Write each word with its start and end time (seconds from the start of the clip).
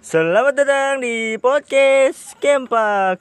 Selamat 0.00 0.56
datang 0.56 1.04
di 1.04 1.36
podcast 1.36 2.32
Kempak. 2.40 3.20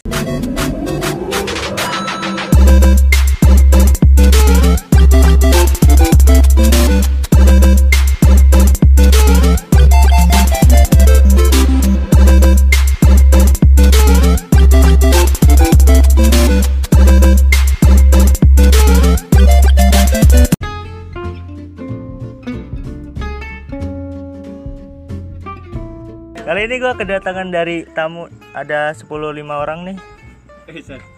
Kali 26.60 26.76
ini 26.76 26.84
gue 26.84 26.92
kedatangan 26.92 27.56
dari 27.56 27.88
tamu 27.96 28.28
ada 28.52 28.92
10-5 28.92 29.08
orang 29.48 29.80
nih. 29.88 29.96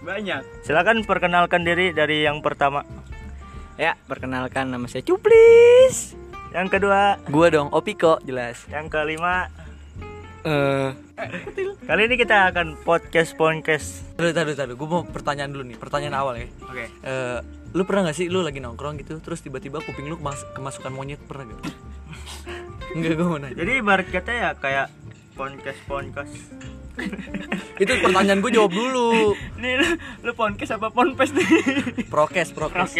Banyak. 0.05 0.61
Silakan 0.61 1.01
perkenalkan 1.01 1.65
diri 1.65 1.89
dari 1.97 2.21
yang 2.29 2.45
pertama. 2.45 2.85
Ya, 3.73 3.97
perkenalkan 4.05 4.69
nama 4.69 4.85
saya 4.85 5.01
Cuplis. 5.01 6.13
Yang 6.53 6.77
kedua, 6.77 7.17
Gua 7.25 7.49
dong, 7.49 7.73
Opiko 7.73 8.21
jelas. 8.21 8.69
yang 8.69 8.85
kelima. 8.85 9.49
Eh, 10.45 10.93
Kali 11.89 12.01
ini 12.05 12.21
kita 12.21 12.53
akan 12.53 12.77
podcast 12.85 13.33
podcast. 13.33 14.13
Taduh, 14.21 14.37
taduh, 14.37 14.53
taduh. 14.53 14.77
Gue 14.77 14.89
mau 14.93 15.01
pertanyaan 15.09 15.57
dulu 15.57 15.73
nih, 15.73 15.77
pertanyaan 15.81 16.21
awal 16.21 16.37
ya. 16.37 16.53
oke. 16.69 16.85
Eh, 16.85 17.39
lu 17.73 17.81
pernah 17.89 18.13
gak 18.13 18.21
sih 18.21 18.29
lu 18.29 18.45
lagi 18.45 18.61
nongkrong 18.61 18.93
gitu, 19.01 19.17
terus 19.17 19.41
tiba-tiba 19.41 19.81
kuping 19.81 20.05
lu 20.05 20.21
kemas- 20.21 20.45
kemasukan 20.53 20.93
monyet 20.93 21.17
pernah 21.25 21.49
gak? 21.49 21.73
Enggak, 22.93 23.13
gue 23.17 23.25
mau 23.25 23.41
nanya. 23.41 23.57
Jadi 23.57 23.71
ibarat 23.81 24.05
kata 24.05 24.29
ya 24.37 24.53
kayak 24.53 25.00
podcast 25.41 25.81
podcast. 25.89 26.33
Itu 27.81 27.91
pertanyaan 27.97 28.45
gue 28.45 28.51
jawab 28.53 28.77
dulu. 28.77 29.33
Nih 29.57 29.73
lu, 29.73 29.87
lu 30.21 30.31
podcast 30.37 30.77
apa 30.77 30.93
ponpes 30.93 31.33
nih? 31.33 31.49
Prokes, 32.13 32.53
prokes. 32.53 32.93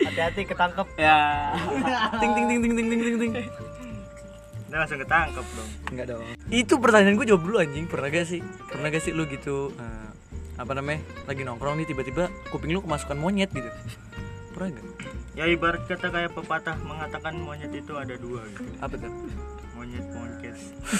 Hati-hati 0.00 0.48
ketangkep. 0.48 0.88
ya. 0.96 1.52
Ting 2.16 2.32
ting 2.32 2.46
ting 2.48 2.60
ting 2.64 2.72
ting 2.72 2.88
ting 2.88 3.00
ting 3.04 3.16
ting. 3.20 3.32
Nah, 4.72 4.88
langsung 4.88 5.04
ketangkep 5.04 5.44
dong. 5.52 5.70
Enggak 5.92 6.06
dong. 6.16 6.24
Itu 6.48 6.80
pertanyaan 6.80 7.20
gue 7.20 7.28
jawab 7.28 7.44
dulu 7.44 7.56
anjing. 7.60 7.84
Pernah 7.92 8.08
gak 8.08 8.24
sih? 8.32 8.40
Pernah 8.72 8.88
gak 8.88 9.04
sih 9.04 9.12
lu 9.12 9.28
gitu 9.28 9.68
eh, 9.76 10.08
apa 10.56 10.72
namanya? 10.72 11.04
Lagi 11.28 11.44
nongkrong 11.44 11.76
nih 11.76 11.92
tiba-tiba 11.92 12.32
kuping 12.48 12.72
lu 12.72 12.80
kemasukan 12.80 13.20
monyet 13.20 13.52
gitu. 13.52 13.68
Pernah 14.56 14.80
gak? 14.80 14.86
Ya 15.36 15.44
ibarat 15.44 15.84
kata 15.84 16.08
kayak 16.08 16.32
pepatah 16.32 16.80
mengatakan 16.88 17.36
monyet 17.36 17.68
itu 17.76 18.00
ada 18.00 18.16
dua 18.16 18.48
gitu. 18.48 18.64
Apa 18.80 18.96
tuh? 18.96 19.12
Monyet 19.82 20.06
podcast. 20.14 20.64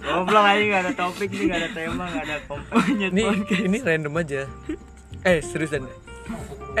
Goblok 0.00 0.44
aja 0.48 0.62
gak 0.64 0.82
ada 0.88 0.92
topik 0.96 1.28
nih, 1.28 1.44
gak 1.44 1.60
ada 1.60 1.70
tema, 1.76 2.04
gak 2.08 2.24
ada 2.24 2.36
kompas. 2.48 2.88
Ini 2.88 3.22
ini 3.68 3.78
random 3.84 4.16
aja. 4.16 4.48
Eh, 5.28 5.44
serius 5.44 5.76
dan 5.76 5.84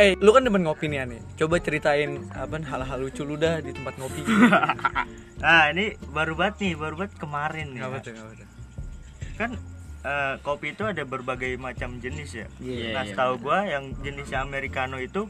Eh, 0.00 0.16
lu 0.24 0.32
kan 0.32 0.40
demen 0.40 0.64
ngopi 0.64 0.88
nih 0.88 1.04
aneh. 1.04 1.20
Coba 1.36 1.60
ceritain 1.60 2.32
apa 2.32 2.64
hal-hal 2.64 2.96
lucu 2.96 3.20
lu 3.28 3.36
dah 3.36 3.60
di 3.60 3.76
tempat 3.76 4.00
ngopi. 4.00 4.24
Nah, 5.44 5.68
ini 5.76 5.92
baru 6.08 6.32
banget 6.32 6.64
nih, 6.64 6.72
baru 6.80 7.04
banget 7.04 7.20
kemarin 7.20 7.76
nih. 7.76 7.84
Apa 7.84 8.00
tuh? 8.00 8.16
Apa 8.16 8.32
tuh? 8.40 8.48
Kan 9.36 9.50
eh, 10.00 10.34
kopi 10.40 10.72
itu 10.72 10.88
ada 10.88 11.04
berbagai 11.04 11.60
macam 11.60 12.00
jenis 12.00 12.40
ya. 12.40 12.48
Iya, 12.56 12.96
nah, 12.96 13.04
iya, 13.04 13.12
setahu 13.12 13.44
gua 13.44 13.68
yang 13.68 13.92
jenisnya 14.00 14.40
americano 14.40 14.96
itu 14.96 15.28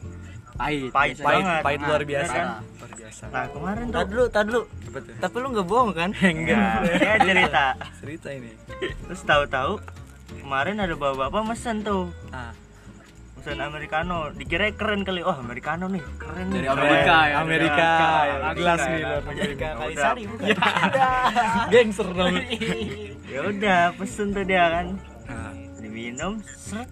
Pahit. 0.61 0.89
Pahit. 0.91 1.15
Pahit, 1.17 1.41
banget. 1.41 1.61
pahit 1.61 1.79
Nah, 1.79 1.87
luar 1.87 2.01
iya 2.01 2.09
biasa. 2.11 2.31
kan? 2.31 2.47
Luar 2.61 2.91
biasa. 2.93 3.23
Nah, 3.27 3.45
kemarin 3.49 3.85
tuh 3.87 4.03
dulu, 4.05 4.23
tad 4.27 4.45
dulu. 4.45 4.61
Tuh? 4.61 5.01
Tapi 5.17 5.35
lu 5.35 5.47
nggak 5.49 5.67
bohong 5.67 5.91
kan? 5.91 6.09
Enggak. 6.23 6.75
dia 6.93 7.15
cerita. 7.27 7.65
Cerita 7.97 8.29
ini. 8.29 8.51
Terus 9.01 9.21
tahu-tahu 9.23 9.71
kemarin 10.37 10.77
ada 10.77 10.93
bapak-bapak 10.93 11.41
mesen 11.45 11.81
tuh 11.81 12.07
Ah, 12.29 12.51
pesan 13.33 13.57
americano 13.59 14.29
dikira 14.31 14.69
keren 14.71 15.01
kali 15.01 15.19
oh 15.19 15.33
americano 15.33 15.85
nih 15.87 15.99
keren 16.15 16.47
nih 16.47 16.61
Dari 16.61 16.67
Keren. 16.67 16.77
Amerika 16.77 17.15
ya. 17.17 17.35
Amerika. 17.37 17.89
Amerika, 18.47 18.83
nih 18.85 18.95
ya. 18.95 19.01
luar 19.01 19.21
Amerika 19.23 19.65
negeri. 19.65 19.79
Kalisari 19.81 20.23
bukan? 20.23 20.47
Gangster 21.67 22.07
dong. 22.11 22.35
ya 23.33 23.39
udah 23.43 23.81
pesen 23.95 24.27
tuh 24.29 24.43
dia 24.43 24.65
kan 24.69 24.85
Ah, 25.25 25.51
diminum 25.77 26.33
seret 26.53 26.89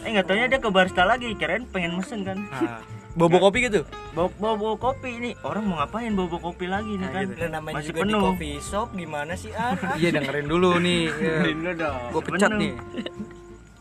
eh 0.00 0.08
nggak 0.10 0.26
taunya 0.26 0.46
dia 0.48 0.58
ke 0.58 0.68
barista 0.68 1.02
lagi 1.04 1.28
kirain 1.34 1.64
pengen 1.68 1.98
mesen 1.98 2.24
kan 2.24 2.38
ah. 2.50 2.80
Bobo 3.10 3.42
kopi 3.42 3.66
gitu? 3.66 3.82
bawa 4.14 4.30
bawa, 4.38 4.54
bawa 4.54 4.74
kopi 4.78 5.18
ini 5.18 5.30
orang 5.42 5.66
mau 5.66 5.82
ngapain 5.82 6.14
bawa, 6.14 6.30
bawa 6.30 6.42
kopi 6.46 6.70
lagi 6.70 6.94
nih 6.94 7.02
Nah, 7.02 7.10
kan 7.10 7.24
gitu. 7.26 7.46
Namanya 7.50 7.74
masih 7.74 7.86
juga 7.90 7.98
di 7.98 8.02
penuh 8.06 8.20
coffee 8.22 8.56
shop 8.62 8.88
gimana 8.94 9.32
sih 9.34 9.50
ah? 9.50 9.74
Iya 9.98 10.08
dengerin 10.14 10.46
dulu 10.46 10.78
nih. 10.78 11.02
Dulu 11.50 11.70
dong. 11.74 11.98
Gue 12.14 12.22
pecat 12.22 12.50
Penuh. 12.54 12.60
nih. 12.62 12.72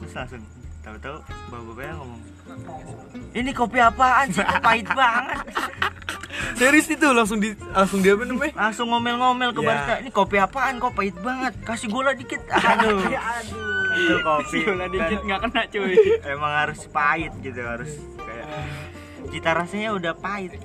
terus 0.01 0.13
langsung 0.17 0.41
tahu-tahu 0.81 1.17
bapak-bapaknya 1.53 1.93
ngomong 1.93 2.21
ini 3.37 3.51
kopi 3.53 3.77
apaan 3.77 4.25
sih 4.33 4.41
pahit 4.41 4.87
banget 4.89 5.37
Serius 6.55 6.87
itu 6.91 7.07
langsung 7.11 7.39
di 7.39 7.55
langsung 7.71 7.99
dia 8.03 8.15
apa 8.15 8.23
namanya? 8.27 8.53
langsung 8.55 8.87
ngomel-ngomel 8.91 9.51
ke 9.55 9.61
barista 9.63 9.93
ini 9.99 10.11
kopi 10.11 10.37
apaan? 10.39 10.79
Kok 10.79 10.93
pahit 10.95 11.15
banget. 11.19 11.53
Kasih 11.63 11.87
gula 11.91 12.11
dikit. 12.15 12.41
Aduh. 12.75 12.99
Itu 13.95 14.15
kopi. 14.23 14.59
Gula 14.63 14.87
dikit 14.87 15.19
nggak 15.23 15.39
kena 15.47 15.61
cuy. 15.71 15.95
emang 16.33 16.53
harus 16.53 16.79
pahit 16.91 17.33
gitu 17.43 17.61
harus 17.63 17.91
kayak 18.19 18.47
cita 19.29 19.51
rasanya 19.55 19.89
udah 19.95 20.13
pahit. 20.15 20.59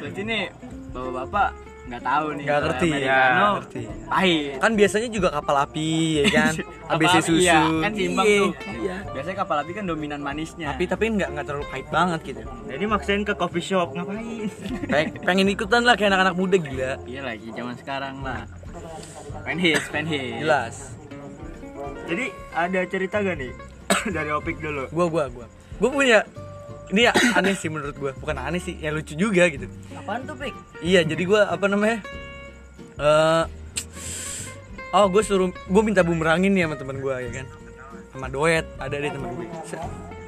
Berarti 0.00 0.20
nih 0.20 0.52
bapak-bapak 0.92 1.48
nggak 1.84 2.02
tahu 2.02 2.26
nih. 2.32 2.44
Nggak 2.44 2.60
ngerti, 2.60 2.88
Americano 2.88 3.12
nggak 3.20 3.52
ngerti. 3.54 3.82
Pahit. 4.06 4.52
Kan 4.56 4.72
biasanya 4.72 5.08
juga 5.08 5.28
kapal 5.30 5.56
api 5.60 5.88
ya 6.14 6.24
kan? 6.40 6.52
ABC 6.86 7.14
susu. 7.22 7.36
iya, 7.38 7.60
kan 7.78 7.90
seimbang 7.90 8.24
Iya, 8.24 8.38
tuh. 8.38 8.50
Iya. 8.74 8.96
Biasanya 9.10 9.36
kapal 9.38 9.56
api 9.58 9.72
kan 9.72 9.84
dominan 9.84 10.20
manisnya. 10.20 10.68
Tapi 10.70 10.84
tapi 10.86 11.04
nggak 11.10 11.28
nggak 11.30 11.44
terlalu 11.44 11.66
pahit 11.66 11.88
banget 11.88 12.20
gitu. 12.24 12.42
jadi 12.64 12.84
maksain 12.86 13.22
ke 13.22 13.34
coffee 13.34 13.62
shop 13.62 13.88
ngapain 13.92 14.48
Peng- 14.86 15.14
pengen 15.22 15.46
ikutan 15.46 15.80
lah 15.80 15.94
kayak 15.94 16.10
anak-anak 16.10 16.34
muda 16.34 16.56
gila. 16.56 16.92
Iya 17.04 17.20
lagi 17.22 17.48
zaman 17.50 17.74
sekarang 17.74 18.16
lah. 18.20 18.48
Pen 19.40 19.56
hits, 19.56 19.86
pen 19.88 20.04
hits. 20.04 20.40
Jelas. 20.40 20.76
jadi 22.04 22.24
ada 22.50 22.80
cerita 22.84 23.16
gak 23.18 23.36
nih 23.36 23.52
dari 24.16 24.30
opik 24.30 24.56
dulu 24.56 24.88
Gua 24.88 25.06
gua 25.06 25.24
gua. 25.28 25.46
Gua 25.76 25.90
punya 25.90 26.24
ini 26.92 27.08
ya 27.08 27.12
aneh 27.38 27.54
sih 27.56 27.72
menurut 27.72 27.96
gua. 27.96 28.12
Bukan 28.18 28.36
aneh 28.36 28.60
sih, 28.60 28.76
ya 28.76 28.92
lucu 28.92 29.16
juga 29.16 29.48
gitu. 29.48 29.70
Apaan 29.96 30.28
tuh, 30.28 30.36
Pik? 30.36 30.52
Iya, 30.84 31.00
jadi 31.06 31.22
gua 31.24 31.48
apa 31.48 31.64
namanya? 31.70 32.02
Eh 33.00 33.44
Oh, 34.94 35.10
gue 35.10 35.26
suruh 35.26 35.50
gue 35.50 35.82
minta 35.82 36.06
bumerangin 36.06 36.54
nih 36.54 36.70
sama 36.70 36.78
teman 36.78 37.02
gua 37.02 37.18
ya 37.18 37.42
kan. 37.42 37.46
Sama 38.14 38.30
Doet, 38.30 38.62
ada 38.78 38.94
deh 38.94 39.10
teman 39.10 39.34
gue. 39.34 39.50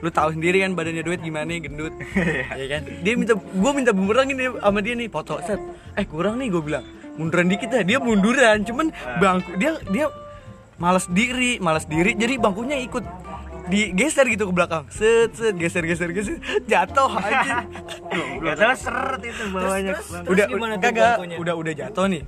Lu 0.03 0.11
tahu 0.11 0.35
sendiri 0.35 0.67
kan 0.67 0.75
badannya 0.75 1.07
Doet 1.07 1.23
gimana 1.23 1.55
gendut. 1.63 1.95
ya 2.51 2.67
kan? 2.75 2.83
Dia 3.07 3.15
minta 3.15 3.39
gua 3.39 3.71
minta 3.71 3.95
bumerangin 3.95 4.35
dia 4.35 4.51
sama 4.59 4.83
dia 4.83 4.99
nih 4.99 5.07
foto 5.07 5.39
set. 5.47 5.63
Eh, 5.95 6.03
kurang 6.03 6.43
nih 6.43 6.51
gue 6.51 6.63
bilang. 6.67 6.83
Munduran 7.15 7.47
dikit 7.47 7.71
ya. 7.71 7.87
Dia 7.87 8.03
munduran, 8.03 8.67
cuman 8.67 8.91
bangku 9.23 9.55
dia 9.55 9.79
dia 9.87 10.11
malas 10.83 11.07
diri, 11.09 11.63
malas 11.63 11.87
diri 11.87 12.13
jadi 12.19 12.37
bangkunya 12.37 12.83
ikut 12.85 13.05
digeser 13.67 14.27
gitu 14.31 14.49
ke 14.49 14.53
belakang. 14.55 14.85
Set 14.89 15.35
set 15.35 15.55
geser 15.59 15.85
geser 15.85 16.11
geser. 16.11 16.37
Jatuh 16.71 17.11
aja. 17.19 17.67
Gak 18.43 18.55
salah 18.59 18.79
seret 18.79 19.21
itu 19.23 19.45
bawahnya. 19.51 19.93
udah 20.27 20.47
kagak 20.79 21.17
udah 21.39 21.55
udah 21.55 21.73
jatuh 21.75 22.07
nih. 22.07 22.23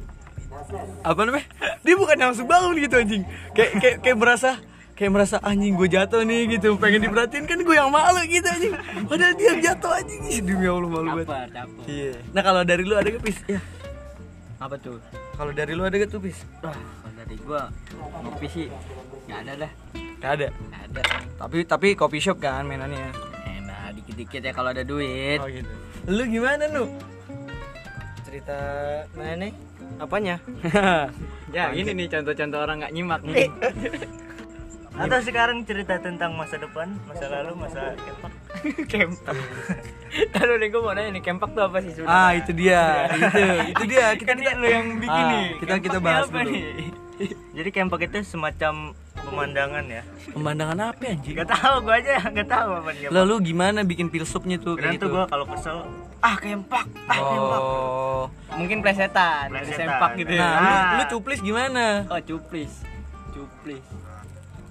Apa 1.06 1.20
namanya? 1.24 1.46
Dia 1.86 1.94
bukan 1.94 2.16
langsung 2.18 2.46
bangun 2.50 2.74
gitu 2.82 2.96
anjing. 2.98 3.22
Kayak 3.54 3.70
kayak 3.78 3.96
kayak 4.02 4.18
merasa 4.18 4.50
kayak 4.98 5.12
merasa 5.14 5.36
anjing 5.40 5.78
gue 5.78 5.88
jatuh 5.88 6.22
nih 6.26 6.58
gitu. 6.58 6.74
Pengen 6.76 7.06
diperhatiin 7.06 7.44
kan 7.46 7.58
gue 7.62 7.74
yang 7.76 7.90
malu 7.90 8.20
gitu 8.26 8.48
anjing. 8.50 8.74
Padahal 9.06 9.34
dia 9.38 9.52
jatuh 9.62 9.90
anjing. 9.94 10.20
Demi 10.42 10.66
allah 10.66 10.90
malu 10.90 11.08
banget. 11.22 11.26
Iya. 11.86 12.12
Nah 12.34 12.42
kalau 12.42 12.62
dari 12.66 12.82
lu 12.82 12.94
ada 12.98 13.08
gak 13.08 13.22
pis? 13.22 13.38
Ya 13.46 13.62
Apa 14.58 14.74
tuh? 14.74 14.98
kalau 15.38 15.54
dari 15.54 15.70
lu 15.70 15.86
ada 15.86 15.94
gak 15.94 16.10
tuh 16.10 16.18
pis 16.18 16.42
dari 17.28 17.38
gua 17.44 17.68
ngopi 18.24 18.46
sih 18.48 18.66
nggak 19.28 19.38
ada 19.44 19.52
dah. 19.60 19.72
gak 20.18 20.32
ada 20.40 20.46
Nggak 20.48 20.82
ada. 20.88 21.02
tapi 21.36 21.56
tapi 21.62 21.88
coffee 21.92 22.24
shop 22.24 22.40
kan 22.40 22.64
mainannya 22.64 23.12
Enak 23.44 24.00
dikit-dikit 24.00 24.40
ya 24.40 24.52
kalau 24.56 24.72
ada 24.72 24.80
duit. 24.82 25.36
oh 25.38 25.46
gitu 25.46 25.68
lu 26.08 26.24
gimana 26.24 26.64
lu 26.72 26.88
Cerita 28.24 28.56
mana 29.16 29.40
nih? 29.40 29.52
Apanya? 29.96 30.36
ya, 31.56 31.72
ini 31.72 31.96
nih 31.96 32.06
contoh-contoh 32.12 32.60
orang 32.60 32.76
nggak 32.84 32.92
nyimak 32.92 33.24
nih. 33.24 33.48
atau 35.00 35.18
sekarang 35.22 35.62
cerita 35.62 35.94
tentang 36.02 36.34
masa 36.34 36.58
depan 36.58 36.90
masa 37.06 37.30
lalu 37.30 37.54
masa 37.54 37.94
kepak 37.94 38.32
Kempak. 38.86 39.36
Taruh 40.30 40.56
nih 40.56 40.68
gue 40.68 40.80
mau 40.80 40.90
nanya 40.90 41.10
nih, 41.10 41.22
kempak 41.22 41.52
tuh 41.52 41.62
apa 41.62 41.78
sih 41.78 41.92
sebenarnya? 41.92 42.18
Ah, 42.18 42.30
itu 42.32 42.50
dia. 42.52 42.82
itu, 43.06 43.42
itu 43.72 43.84
dia. 43.86 44.06
Kita 44.14 44.26
Kan 44.26 44.38
kita 44.38 44.52
lu 44.54 44.66
yang 44.66 44.86
bikin 44.96 45.12
Ah, 45.14 45.30
nih. 45.30 45.46
kita- 45.58 45.80
kita 45.80 45.98
bahas 45.98 46.26
apa 46.26 46.38
dulu. 46.40 46.50
nih? 46.50 46.64
Jadi 47.56 47.68
kempak 47.70 48.00
itu 48.04 48.18
semacam 48.24 48.94
pemandangan 49.18 49.84
ya. 49.84 50.02
pemandangan 50.28 50.78
apa 50.86 51.00
ya, 51.02 51.12
anjing? 51.12 51.34
Gak 51.34 51.50
tahu 51.50 51.74
gua 51.82 51.94
aja 51.96 52.12
gak 52.22 52.48
tahu 52.48 52.70
apa 52.76 52.90
kempak. 52.94 53.10
Lalu 53.10 53.34
gimana 53.44 53.78
bikin 53.82 54.06
filsupnya 54.08 54.56
tuh 54.56 54.74
Keren 54.74 54.84
kayak 54.88 54.98
tuh 54.98 55.08
gitu? 55.08 55.14
gua 55.14 55.24
kalau 55.26 55.44
kesel 55.44 55.76
ah 56.18 56.36
kempak, 56.36 56.86
ah 57.04 57.18
kempak. 57.20 57.60
Oh. 57.60 58.24
Mungkin 58.54 58.78
plesetan, 58.80 59.50
Plesetan. 59.50 59.78
sempak 59.84 60.10
gitu 60.16 60.32
ya. 60.32 60.40
Nah, 60.40 60.54
lu, 60.56 60.68
Ah. 60.68 60.90
lu 60.94 61.04
cuplis 61.08 61.38
gimana? 61.40 61.84
Oh, 62.06 62.20
cuplis. 62.20 62.72
Cuplis. 63.30 63.84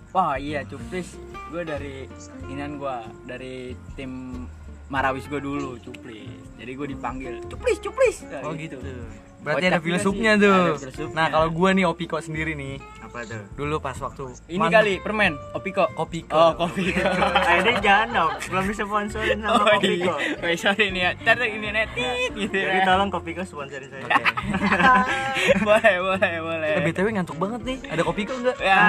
Wah, 0.10 0.36
iya 0.36 0.64
cuplis. 0.64 1.16
Gue 1.48 1.64
dari 1.64 2.08
inian 2.46 2.76
gua, 2.76 3.00
dari 3.24 3.72
tim 3.94 4.44
Marawis 4.88 5.26
gue 5.26 5.38
dulu 5.38 5.76
cuplis. 5.78 6.28
Jadi 6.56 6.72
gue 6.72 6.88
dipanggil 6.90 7.34
cuplis, 7.46 7.78
cuplis. 7.78 8.16
Nah, 8.24 8.42
Oh 8.42 8.52
gitu. 8.52 8.78
gitu. 8.78 9.04
Berarti 9.38 9.64
Kocak 9.64 9.70
ada 9.70 9.78
sih. 9.78 9.94
tuh. 10.42 10.58
Ada. 10.98 11.06
Nah, 11.14 11.26
kalau 11.30 11.48
gua 11.50 11.70
nih 11.72 11.86
Opiko 11.86 12.18
sendiri 12.18 12.52
nih, 12.52 12.82
Apa 13.00 13.22
tuh? 13.22 13.44
dulu 13.54 13.78
pas 13.78 13.94
waktu 13.96 14.28
ini 14.50 14.58
mang- 14.58 14.74
kali 14.74 14.94
permen, 14.98 15.38
Opiko. 15.54 15.86
Kopiko. 15.94 16.34
Oh, 16.34 16.52
Kopiko. 16.58 17.06
Akhirnya 17.38 17.76
jangan 17.80 18.08
dong, 18.10 18.32
belum 18.44 18.64
disponsorin 18.66 19.38
sama 19.38 19.56
Oh 19.62 19.68
Kopiko. 19.70 20.16
iya. 20.18 20.42
Oh, 20.42 20.56
sorry 20.58 20.86
nih 20.90 21.02
ya. 21.02 21.12
Ntar 21.22 21.38
ini 21.46 21.70
netit 21.70 22.32
gitu 22.34 22.58
Jadi 22.58 22.80
ya. 22.82 22.84
tolong 22.84 23.08
Kopiko 23.08 23.42
sponsorin 23.42 23.88
saya. 23.88 24.04
boleh, 25.68 25.96
boleh, 26.02 26.34
boleh. 26.42 26.72
Eh, 26.74 26.82
BTW 26.84 27.08
ngantuk 27.14 27.38
banget 27.38 27.62
nih. 27.64 27.78
Ada 27.88 28.02
Kopiko 28.04 28.34
enggak? 28.36 28.58
Ya. 28.60 28.82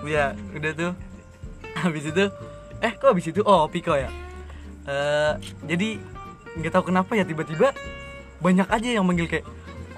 Iya, 0.00 0.24
udah 0.52 0.72
tuh. 0.72 0.92
Habis 1.74 2.04
itu 2.06 2.24
eh 2.78 2.92
kok 2.92 3.08
habis 3.08 3.26
itu 3.26 3.40
oh 3.42 3.64
Opiko 3.64 3.92
ya. 3.92 4.10
Eh 4.84 5.32
jadi 5.64 5.88
nggak 6.54 6.72
tahu 6.72 6.84
kenapa 6.88 7.12
ya 7.12 7.22
tiba-tiba 7.22 7.70
banyak 8.38 8.66
aja 8.66 8.88
yang 8.92 9.02
manggil 9.02 9.26
kayak 9.26 9.46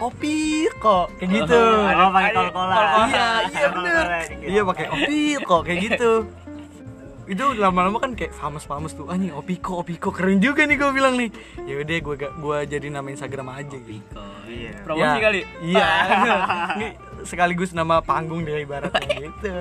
Opiko 0.01 1.13
kayak 1.15 1.31
gitu. 1.39 1.57
Oh, 1.57 1.85
Oh, 1.85 2.09
pakai 2.11 2.25
ada- 2.27 2.39
kol-kolan. 2.43 2.73
kol-kolan. 2.73 3.07
iya, 3.07 3.27
iya 3.45 3.59
Ada 3.61 3.69
bener. 3.71 4.07
gitu. 4.33 4.45
Iya 4.47 4.61
pakai 4.65 4.87
Opiko 4.89 5.57
kayak 5.61 5.79
gitu. 5.87 6.13
Itu 7.27 7.45
lama-lama 7.55 8.01
kan 8.01 8.13
kayak 8.13 8.33
famous-famous 8.35 8.91
tuh. 8.93 9.07
Anjing 9.07 9.31
Opiko, 9.31 9.79
Opiko 9.79 10.11
keren 10.11 10.41
juga 10.41 10.65
nih 10.65 10.75
gue 10.75 10.91
bilang 10.91 11.15
nih. 11.15 11.31
Ya 11.63 11.79
udah 11.79 11.97
gue 12.01 12.15
gua 12.35 12.59
jadi 12.65 12.89
nama 12.89 13.07
Instagram 13.07 13.47
aja 13.53 13.77
gitu. 13.77 14.19
Iya. 14.45 14.73
Promosi 14.83 15.05
Ya, 15.07 15.23
kali. 15.23 15.41
Iya. 15.63 15.89
Ini 16.77 16.89
sekaligus 17.23 17.71
nama 17.71 18.01
panggung 18.01 18.43
deh 18.43 18.57
ibaratnya 18.59 19.05
gitu. 19.21 19.53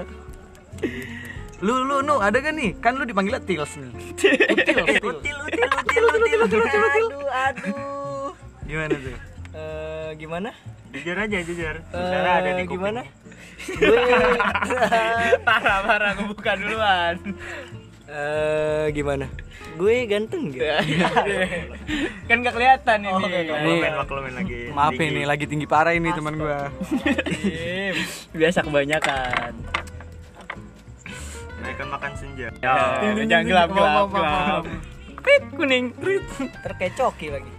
Lu 1.59 1.75
lu 1.83 1.99
nu 1.99 2.17
ada 2.17 2.37
gak 2.37 2.51
nih? 2.51 2.71
Kan 2.77 2.95
lu 2.95 3.03
dipanggilnya 3.03 3.43
Tils 3.43 3.75
nih. 3.75 3.91
Util, 4.47 4.77
Eh, 4.79 4.95
util. 4.97 5.11
util, 5.11 5.37
util, 5.43 6.03
util, 6.07 6.39
util, 6.39 6.59
util, 6.63 6.79
Aduh, 6.79 7.27
aduh. 7.29 8.31
Gimana 8.63 8.95
tuh? 8.95 9.15
Eh, 9.51 10.09
gimana? 10.15 10.49
Jujur 10.89 11.15
aja, 11.15 11.37
jujur. 11.39 11.75
Saudara 11.85 12.31
ada 12.39 12.51
di 12.53 12.63
Eh, 12.63 12.67
gimana? 12.67 13.01
parah 15.45 15.79
parah 15.83 16.09
gue 16.15 16.27
buka 16.27 16.55
duluan 16.55 17.15
Eh 18.07 18.89
gimana? 18.91 19.27
Gue 19.75 20.03
ganteng 20.05 20.49
gitu. 20.49 20.65
kan 22.27 22.37
gak 22.39 22.53
kelihatan 22.53 22.97
ini 22.99 23.11
Oh, 23.11 23.19
Maklumin, 23.21 23.91
maklumin 23.95 24.33
lagi. 24.33 24.59
Maaf 24.71 24.97
ini 24.97 25.21
lagi 25.23 25.45
tinggi 25.45 25.67
parah 25.67 25.91
ini 25.91 26.09
teman 26.09 26.35
gua. 26.35 26.71
Im, 27.43 27.95
biasa 28.33 28.63
kebanyakan 28.63 29.53
Mereka 31.69 31.85
makan 31.85 32.11
senja. 32.17 32.49
ya, 32.65 33.13
jangan 33.29 33.45
gelap 33.45 33.69
gelap 33.69 34.09
gelap 34.09 34.63
Krit, 35.21 35.43
kuning 35.53 35.93
Krit. 35.93 36.25
Terkecoki 36.65 37.29
lagi. 37.29 37.58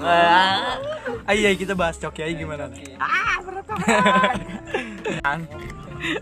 Ah, 0.00 0.76
Ayo 1.26 1.46
ayo, 1.46 1.56
kita 1.56 1.72
bahas 1.72 1.94
coki 1.94 2.20
aja 2.20 2.34
gimana? 2.34 2.66
Kan? 5.20 5.40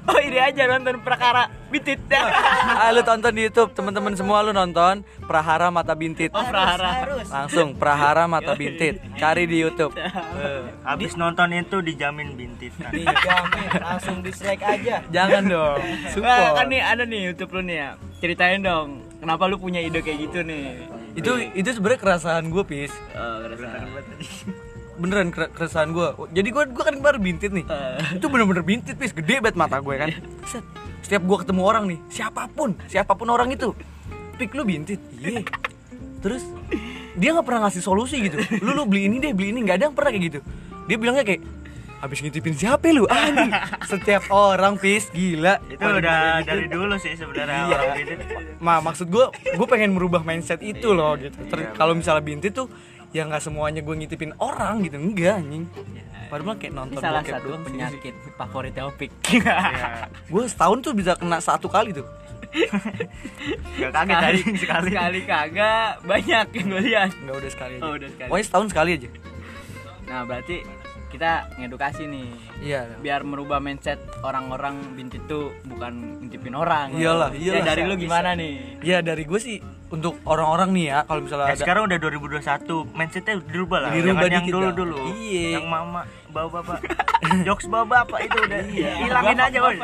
oh 0.05 0.19
ini 0.19 0.37
aja 0.37 0.67
nonton 0.67 0.99
perkara 1.01 1.47
bitit 1.71 2.03
Ah, 2.83 2.91
lu 2.91 3.01
tonton 3.01 3.31
di 3.31 3.47
YouTube, 3.47 3.71
teman-teman 3.73 4.11
semua 4.13 4.43
lu 4.43 4.51
nonton 4.51 5.07
Prahara 5.23 5.71
Mata 5.71 5.95
Bintit. 5.95 6.29
oh 6.31 6.43
prahara 6.43 7.07
Langsung 7.25 7.73
Prahara 7.73 8.27
Mata 8.27 8.53
Bintit. 8.53 8.99
Cari 9.17 9.47
di 9.47 9.59
YouTube. 9.59 9.95
Eh, 10.39 10.63
Habis 10.85 11.15
nonton 11.15 11.51
itu 11.51 11.79
dijamin 11.81 12.35
bintit. 12.35 12.71
Dijamin 12.75 13.67
langsung 13.77 14.19
dislike 14.21 14.63
aja. 14.63 15.03
Jangan 15.09 15.43
dong. 15.47 15.79
Nah, 15.79 16.11
Support. 16.11 16.55
kan 16.55 16.67
nih 16.69 16.81
ada 16.81 17.03
nih 17.03 17.21
YouTube 17.27 17.51
lu 17.53 17.63
nih 17.65 17.77
ya 17.77 17.91
ceritain 18.19 18.61
dong 18.61 18.89
kenapa 19.19 19.47
lu 19.47 19.57
punya 19.57 19.79
ide 19.79 19.99
kayak 19.99 20.27
gitu 20.27 20.43
nih 20.43 20.91
Itu 21.19 21.33
itu 21.53 21.69
sebenarnya 21.75 22.01
keresahan 22.01 22.45
gue, 22.47 22.63
Pis. 22.63 22.93
oh, 23.15 23.37
keresahan. 23.43 23.87
beneran 24.99 25.31
kere- 25.31 25.55
keresahan 25.55 25.95
gue 25.95 26.11
jadi 26.35 26.49
gue 26.51 26.63
gue 26.75 26.85
kan 26.85 26.95
kemarin 26.99 27.23
bintit 27.23 27.55
nih. 27.55 27.63
Eh. 27.71 28.19
itu 28.19 28.27
bener-bener 28.27 28.67
bintit 28.67 28.99
pis. 28.99 29.15
Gede 29.15 29.39
banget 29.39 29.55
mata 29.55 29.79
gue 29.79 29.95
kan. 29.95 30.11
Set. 30.51 30.67
setiap 30.99 31.23
gue 31.23 31.39
ketemu 31.47 31.63
orang 31.63 31.85
nih 31.87 31.99
siapa 32.11 32.51
pun 32.51 32.75
siapa 32.91 33.15
pun 33.15 33.31
orang 33.31 33.55
itu 33.55 33.71
pik 34.37 34.59
lu 34.59 34.67
bintit. 34.67 34.99
Iya. 35.23 35.47
Terus 36.19 36.43
dia 37.15 37.31
nggak 37.31 37.47
pernah 37.47 37.71
ngasih 37.71 37.83
solusi 37.83 38.27
gitu. 38.27 38.43
Lu 38.59 38.75
lu 38.75 38.83
beli 38.91 39.07
ini 39.07 39.23
deh 39.23 39.31
beli 39.31 39.55
ini. 39.55 39.63
Nggak 39.63 39.77
ada 39.79 39.85
yang 39.91 39.95
pernah 39.95 40.11
kayak 40.11 40.25
gitu. 40.35 40.41
Dia 40.91 40.97
bilangnya 40.99 41.25
kayak 41.25 41.41
habis 41.99 42.19
ngintipin 42.19 42.53
siapa 42.53 42.89
lu 42.89 43.05
anjing 43.05 43.51
setiap 43.85 44.31
orang 44.31 44.75
pis 44.75 45.11
gila 45.11 45.59
Itu 45.65 45.77
Paling 45.77 45.99
udah 45.99 46.15
gede 46.15 46.39
gitu. 46.39 46.49
dari 46.49 46.67
dulu 46.69 46.95
sih 46.97 47.13
sebenarnya 47.13 47.61
Iya. 47.61 47.75
orang 47.75 47.91
bintit. 47.93 48.19
Ma, 48.59 48.75
maksud 48.79 49.07
gue, 49.07 49.25
gue 49.51 49.67
pengen 49.67 49.91
merubah 49.93 50.23
mindset 50.23 50.59
itu 50.61 50.91
loh 50.91 51.15
gitu. 51.15 51.35
Iya, 51.49 51.75
kalau 51.75 51.93
misalnya 51.93 52.21
bintit 52.21 52.53
tuh, 52.53 52.71
ya 53.09 53.25
nggak 53.25 53.41
semuanya 53.41 53.81
gue 53.81 53.95
ngintipin 53.95 54.31
orang 54.37 54.79
gitu, 54.81 54.95
enggak 54.97 55.39
anjing. 55.39 55.67
Padahal 56.29 56.55
kayak 56.55 56.73
nonton 56.73 57.01
salah 57.01 57.25
satu 57.25 57.49
sih. 57.49 57.65
penyakit 57.65 58.15
favorit 58.37 58.73
Taufik 58.73 59.09
Gue 60.31 60.45
setahun 60.45 60.79
tuh 60.79 60.93
bisa 60.93 61.17
kena 61.17 61.41
satu 61.41 61.67
kali 61.67 61.91
tuh. 61.91 62.05
Gak 63.79 63.93
kaget 63.93 64.17
tadi 64.19 64.41
sekali. 64.57 64.89
sekali 64.89 65.21
kagak 65.23 66.01
banyak 66.01 66.47
yang 66.49 66.67
gue 66.67 66.83
lihat 66.83 67.11
Enggak 67.15 67.37
udah 67.39 67.51
sekali 67.51 67.75
aja. 67.75 67.83
Oh, 67.83 67.93
udah 67.93 68.09
sekali. 68.09 68.29
Pokoknya 68.29 68.47
setahun 68.47 68.67
sekali 68.69 68.91
aja. 68.93 69.09
nah 70.05 70.21
berarti 70.25 70.57
kita 71.09 71.31
ngedukasi 71.57 72.05
nih 72.05 72.29
Iya. 72.61 72.81
biar 72.99 73.21
merubah 73.23 73.59
mindset 73.59 73.97
orang-orang 74.21 74.77
bintit 74.93 75.25
tuh 75.25 75.51
bukan 75.65 76.21
ngintipin 76.21 76.53
orang 76.53 76.93
Iyalah, 76.93 77.33
ya 77.33 77.57
iyalah. 77.57 77.65
dari 77.65 77.83
lu 77.83 77.95
Bisa, 77.95 78.05
gimana 78.05 78.31
nih 78.35 78.55
Ya 78.81 78.99
dari 79.01 79.23
gue 79.23 79.39
sih 79.39 79.57
untuk 79.89 80.21
orang-orang 80.23 80.69
nih 80.71 80.85
ya, 80.87 80.99
kalau 81.03 81.21
misalnya 81.23 81.47
Ya 81.47 81.51
ada 81.51 81.61
sekarang 81.61 81.83
udah 81.89 81.97
2021, 81.97 82.45
mindsetnya 82.93 83.41
dirubah 83.41 83.79
lah. 83.81 83.91
Dirubah 83.91 84.21
Jangan 84.21 84.29
yang 84.31 84.45
dikit 84.45 84.53
dulu-dulu. 84.53 84.97
dong. 85.01 85.17
Iya. 85.17 85.49
Yang 85.51 85.67
mama 85.67 86.01
bawa 86.29 86.49
bapak. 86.53 86.79
Jokes 87.49 87.67
bawa 87.67 87.85
bapak 87.89 88.19
itu 88.21 88.37
udah 88.39 88.61
Iya. 88.69 88.91
hilangin 89.01 89.39
aja, 89.41 89.59
woy. 89.59 89.77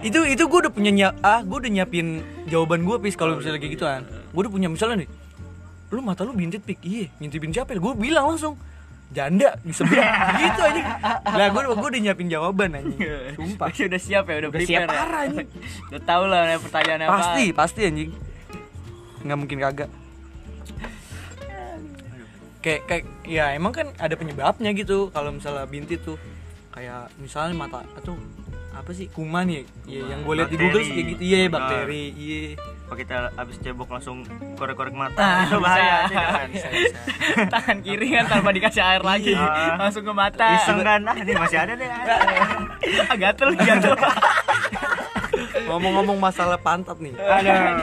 itu 0.00 0.20
itu 0.24 0.42
gue 0.42 0.58
udah 0.58 0.72
punya 0.72 0.88
nyiap 0.90 1.14
ah 1.20 1.40
gue 1.40 1.56
udah 1.58 1.70
nyiapin 1.70 2.06
jawaban 2.46 2.80
gue 2.80 2.96
pis 2.98 3.12
kalau 3.14 3.36
misalnya 3.36 3.60
kayak 3.60 3.76
gituan 3.76 4.00
gue 4.08 4.40
udah 4.40 4.48
punya 4.48 4.66
misalnya 4.66 5.04
nih 5.04 5.08
lu 5.90 6.00
mata 6.00 6.24
lu 6.24 6.32
bintit 6.32 6.62
pik 6.62 6.80
iya 6.80 7.12
ngintipin 7.18 7.52
siapa 7.52 7.70
ya 7.70 7.78
gue 7.78 7.92
bilang 7.94 8.32
langsung 8.32 8.56
janda 9.10 9.58
di 9.66 9.74
sebelah 9.74 10.38
gitu 10.38 10.60
aja 10.62 10.82
lah 11.34 11.46
gue 11.50 11.62
gue 11.66 11.88
udah 11.90 12.00
nyiapin 12.00 12.28
jawaban 12.30 12.70
anjing. 12.78 13.00
Sumpah. 13.34 13.66
Pasti 13.70 13.82
udah 13.90 14.00
siap 14.00 14.24
ya, 14.30 14.34
udah, 14.46 14.50
Udah 14.54 14.60
siap 14.62 14.80
ya? 14.80 14.88
parah, 14.88 15.20
anjing. 15.26 15.48
udah 15.90 16.02
tahu 16.06 16.24
lah 16.30 16.40
nih 16.46 16.58
pertanyaannya 16.62 17.06
apa. 17.10 17.14
pasti 17.18 17.44
pasti 17.50 17.80
anjing. 17.86 18.10
Nggak 19.26 19.38
mungkin 19.38 19.58
kagak. 19.58 19.90
Kayak 22.60 22.80
kayak 22.86 23.04
ya 23.24 23.44
emang 23.56 23.72
kan 23.72 23.86
ada 23.96 24.14
penyebabnya 24.14 24.70
gitu 24.76 25.10
kalau 25.10 25.34
misalnya 25.34 25.66
bintit 25.66 26.06
tuh. 26.06 26.20
Kayak 26.70 27.10
misalnya 27.18 27.54
mata 27.58 27.82
atau 27.98 28.14
apa 28.70 28.94
sih 28.94 29.10
kuman 29.10 29.50
ya, 29.50 29.66
ya 29.90 30.06
yang 30.14 30.22
gue 30.22 30.34
lihat 30.38 30.50
di 30.54 30.58
Google 30.60 30.86
sih 30.86 30.94
kayak 30.94 31.08
gitu. 31.18 31.22
Iya 31.26 31.38
bakteri 31.50 32.04
iya 32.14 32.42
Apa 32.90 32.98
kita 32.98 33.30
habis 33.32 33.54
cebok 33.56 33.86
langsung 33.86 34.26
korek-korek 34.58 34.90
mata. 34.90 35.14
Ah, 35.14 35.46
itu 35.46 35.62
bahaya. 35.62 36.10
bisa. 36.10 36.10
jangan. 36.10 36.48
Tangan 37.54 37.76
kiri 37.80 38.06
kan 38.10 38.24
tanpa 38.26 38.50
dikasih 38.50 38.82
air 38.82 38.98
lagi, 39.00 39.30
Iya. 39.30 39.78
langsung 39.78 40.02
ke 40.02 40.10
mata. 40.10 40.58
Iseng 40.58 40.82
kan, 40.82 41.06
ah 41.06 41.14
ini 41.14 41.32
masih 41.32 41.58
ada 41.60 41.72
deh. 41.72 41.86
ada. 41.86 42.14
Ah, 43.06 43.14
gatel 43.14 43.54
gatel. 43.54 43.94
ngomong-ngomong 45.62 46.18
masalah 46.18 46.58
pantat 46.58 46.98
nih 46.98 47.14
Ada. 47.14 47.78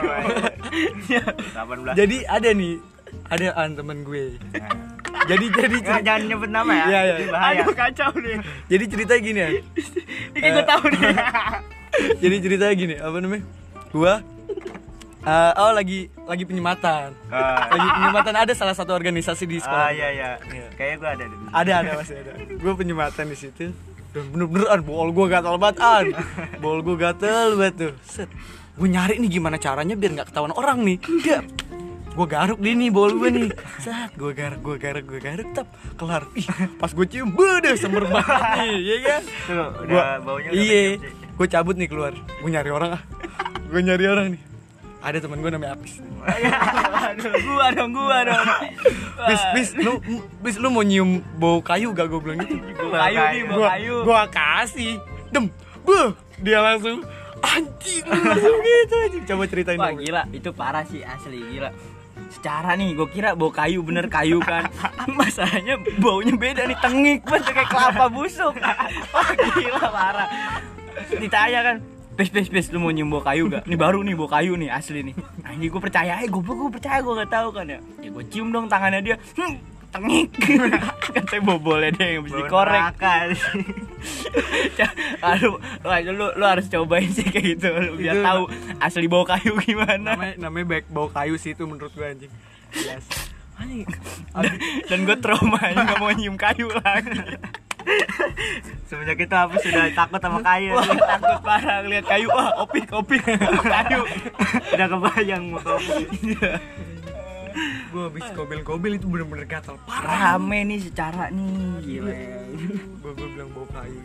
18. 1.56 1.96
jadi 1.96 2.16
ada 2.28 2.50
nih 2.52 2.76
ada 3.26 3.48
an 3.56 3.72
temen 3.72 4.04
gue 4.04 4.36
jadi 5.24 5.44
jadi 5.48 5.72
Nggak, 5.74 5.88
ceri- 5.88 6.04
jangan 6.04 6.22
nyebut 6.22 6.50
nama 6.50 6.68
ya. 6.70 6.84
Iya, 6.84 7.00
iya. 7.00 7.14
Ini 7.16 7.26
bahaya. 7.28 7.60
Aduh 7.60 7.74
kacau 7.74 8.10
nih. 8.14 8.36
jadi 8.66 8.84
ceritanya 8.86 9.20
gini 9.22 9.38
ya 9.38 9.48
Ini 10.30 10.48
gue 10.50 10.64
tahu 10.64 10.84
nih. 10.86 11.00
jadi 12.22 12.36
ceritanya 12.38 12.74
gini 12.74 12.94
apa 12.96 13.16
namanya 13.18 13.44
gua 13.88 14.14
eh, 15.24 15.52
oh 15.58 15.72
lagi 15.74 16.06
lagi 16.28 16.44
penyematan. 16.46 17.14
Ah, 17.32 17.66
lagi 17.72 17.88
penyematan 17.88 18.34
ada 18.36 18.52
salah 18.54 18.74
satu 18.76 18.94
organisasi 18.94 19.44
di 19.48 19.58
sekolah. 19.58 19.88
Ah 19.88 19.90
iya 19.90 20.08
iya. 20.14 20.30
Kayaknya 20.76 20.96
gua 21.00 21.10
ada 21.14 21.24
deh. 21.24 21.38
ada 21.50 21.72
ada 21.82 21.90
masih 21.98 22.16
ada. 22.20 22.32
Gue 22.54 22.72
penyematan 22.76 23.24
di 23.30 23.36
situ. 23.38 23.64
Dan 24.08 24.24
bener-bener 24.32 24.66
an 24.72 24.80
bol 24.84 25.08
gue 25.12 25.26
gatal 25.28 25.56
banget 25.60 25.78
an. 25.84 26.06
Bol 26.62 26.80
gue 26.80 26.96
gatel 26.96 27.58
banget 27.58 27.74
tuh. 27.76 27.92
Set. 28.06 28.30
Gue 28.78 28.88
nyari 28.88 29.18
nih 29.18 29.30
gimana 29.40 29.58
caranya 29.58 29.94
biar 29.98 30.10
nggak 30.16 30.28
ketahuan 30.32 30.54
orang 30.54 30.84
nih. 30.86 30.98
Enggak 31.02 31.44
gue 32.18 32.26
garuk 32.26 32.58
di 32.58 32.74
nih 32.74 32.90
bol 32.90 33.14
gue 33.14 33.30
nih. 33.30 33.48
Saat 33.78 34.18
gue 34.18 34.34
garuk 34.34 34.58
gue 34.58 34.76
garuk 34.82 35.04
gue 35.06 35.20
garuk 35.22 35.46
tap 35.54 35.70
kelar. 35.94 36.26
Ih, 36.34 36.46
pas 36.74 36.90
gue 36.90 37.06
cium 37.06 37.30
beuh 37.30 37.62
semer 37.78 38.10
banget 38.10 38.42
nih 38.58 38.74
ya 38.82 38.96
kan? 39.06 39.22
Tuh, 39.46 39.54
udah 39.54 39.86
Gua, 39.86 40.04
baunya 40.26 40.50
udah 40.50 40.58
iya. 40.58 40.82
gue 41.06 41.46
cabut 41.46 41.78
nih 41.78 41.86
keluar. 41.86 42.18
Gue 42.42 42.50
nyari 42.50 42.70
orang 42.74 42.98
ah. 42.98 43.02
Gue 43.70 43.80
nyari 43.86 44.04
orang 44.10 44.26
nih 44.34 44.47
ada 44.98 45.16
teman 45.16 45.38
gue 45.38 45.48
namanya 45.48 45.72
Apis 45.72 46.02
Aduh, 47.08 47.30
gua 47.46 47.66
dong, 47.70 47.90
gua 47.92 48.18
dong. 48.22 48.46
bis 49.24 49.42
bis 49.52 49.68
lu 49.76 49.92
bis 50.40 50.56
lu 50.56 50.68
mau 50.68 50.82
nyium 50.82 51.18
bau 51.34 51.58
kayu 51.58 51.90
gak 51.90 52.06
gue 52.06 52.18
bilang 52.18 52.38
gitu 52.40 52.58
Bau 52.76 52.90
kayu 52.92 53.18
nih, 53.18 53.42
bau 53.44 53.62
kayu. 53.64 53.96
gua 54.02 54.22
kasih 54.26 54.98
dem 55.28 55.46
beuh 55.80 56.12
dia 56.38 56.58
langsung 56.58 57.02
anjing 57.40 58.02
langsung 58.04 58.58
gitu 58.58 58.94
anjing 59.00 59.22
coba 59.24 59.42
ceritain 59.44 59.78
Wah 59.78 59.88
dong. 59.88 59.98
gila, 60.00 60.22
itu 60.30 60.50
parah 60.50 60.82
sih 60.82 61.00
asli 61.00 61.38
gila. 61.48 61.70
Secara 62.28 62.74
nih, 62.74 62.92
gue 62.92 63.08
kira 63.08 63.32
bau 63.32 63.48
kayu 63.48 63.80
bener 63.80 64.06
kayu 64.06 64.36
kan. 64.38 64.66
Masalahnya 65.18 65.78
baunya 65.96 66.34
beda 66.34 66.66
nih, 66.66 66.76
tengik 66.76 67.22
banget 67.22 67.54
kayak 67.54 67.68
kelapa 67.68 68.10
busuk. 68.10 68.52
Wah 69.14 69.28
gila 69.54 69.86
parah. 69.88 70.28
Ditanya 71.14 71.60
kan, 71.62 71.76
Pes, 72.18 72.34
pes, 72.34 72.50
pes, 72.50 72.66
lu 72.74 72.82
mau 72.82 72.90
nyium 72.90 73.06
bau 73.06 73.22
kayu 73.22 73.46
gak? 73.46 73.62
Ini 73.62 73.78
baru 73.78 74.02
nih 74.02 74.18
bau 74.18 74.26
kayu 74.26 74.58
nih, 74.58 74.74
asli 74.74 75.06
nih 75.06 75.14
Nah 75.38 75.54
ini 75.54 75.70
gue 75.70 75.78
percaya, 75.78 76.18
eh 76.18 76.26
gue 76.26 76.42
gue 76.42 76.66
percaya 76.68 76.98
gue 76.98 77.14
gak 77.14 77.30
tahu 77.30 77.48
kan 77.54 77.62
ya 77.64 77.78
Ya 78.02 78.10
gue 78.10 78.24
cium 78.26 78.50
dong 78.50 78.66
tangannya 78.66 79.00
dia 79.00 79.16
hmm, 79.38 79.54
Tengik 79.88 80.28
Katanya 81.14 81.40
bobolnya 81.40 81.90
dia 81.94 82.18
yang 82.18 82.26
bisa 82.26 82.42
dikorek 82.42 82.82
sih. 83.32 83.64
Aduh, 85.30 85.56
wah, 85.80 85.98
lu, 86.02 86.26
lu 86.34 86.44
harus 86.44 86.66
cobain 86.66 87.08
sih 87.08 87.24
kayak 87.24 87.56
gitu 87.56 87.66
lu 87.72 87.94
biar 87.96 88.18
Itu- 88.18 88.26
tahu 88.26 88.42
asli 88.78 89.06
bau 89.06 89.22
kayu 89.22 89.54
gimana. 89.62 90.12
namanya 90.12 90.34
namanya 90.38 90.66
baik 90.68 90.86
bau 90.90 91.08
kayu 91.08 91.38
sih 91.38 91.54
itu 91.54 91.64
menurut 91.64 91.94
gue 91.94 92.02
anjing 92.04 92.32
anjing 93.58 93.86
Dan, 94.34 94.54
dan 94.86 94.98
gue 95.02 95.16
trauma 95.18 95.56
nggak 95.56 95.96
mau 95.96 96.10
nyium 96.12 96.34
kayu 96.34 96.66
lagi. 96.68 97.38
Semenjak 98.84 99.18
itu 99.18 99.34
aku 99.34 99.54
sudah 99.58 99.84
takut 99.92 100.16
sama 100.18 100.40
kayu. 100.40 100.72
Wah, 100.72 100.84
takut 100.86 101.40
parah 101.40 101.84
lihat 101.84 102.04
kayu. 102.04 102.26
Wah, 102.28 102.56
opik, 102.58 102.88
opik, 102.90 103.20
kayu. 103.74 104.00
udah 104.70 104.86
kebayang 104.88 105.42
mau 105.48 105.60
kopi. 105.60 106.04
gue 107.88 108.02
habis 108.04 108.22
kobel-kobel 108.32 108.94
itu 108.94 109.08
bener-bener 109.08 109.42
gatal 109.42 109.80
parah 109.82 110.36
Rame 110.36 110.62
nih 110.62 110.78
secara 110.78 111.26
nih, 111.26 111.80
gila. 111.80 112.12
gue 112.94 113.10
gue 113.10 113.28
bilang 113.32 113.50
bau 113.50 113.66
kayu 113.66 113.98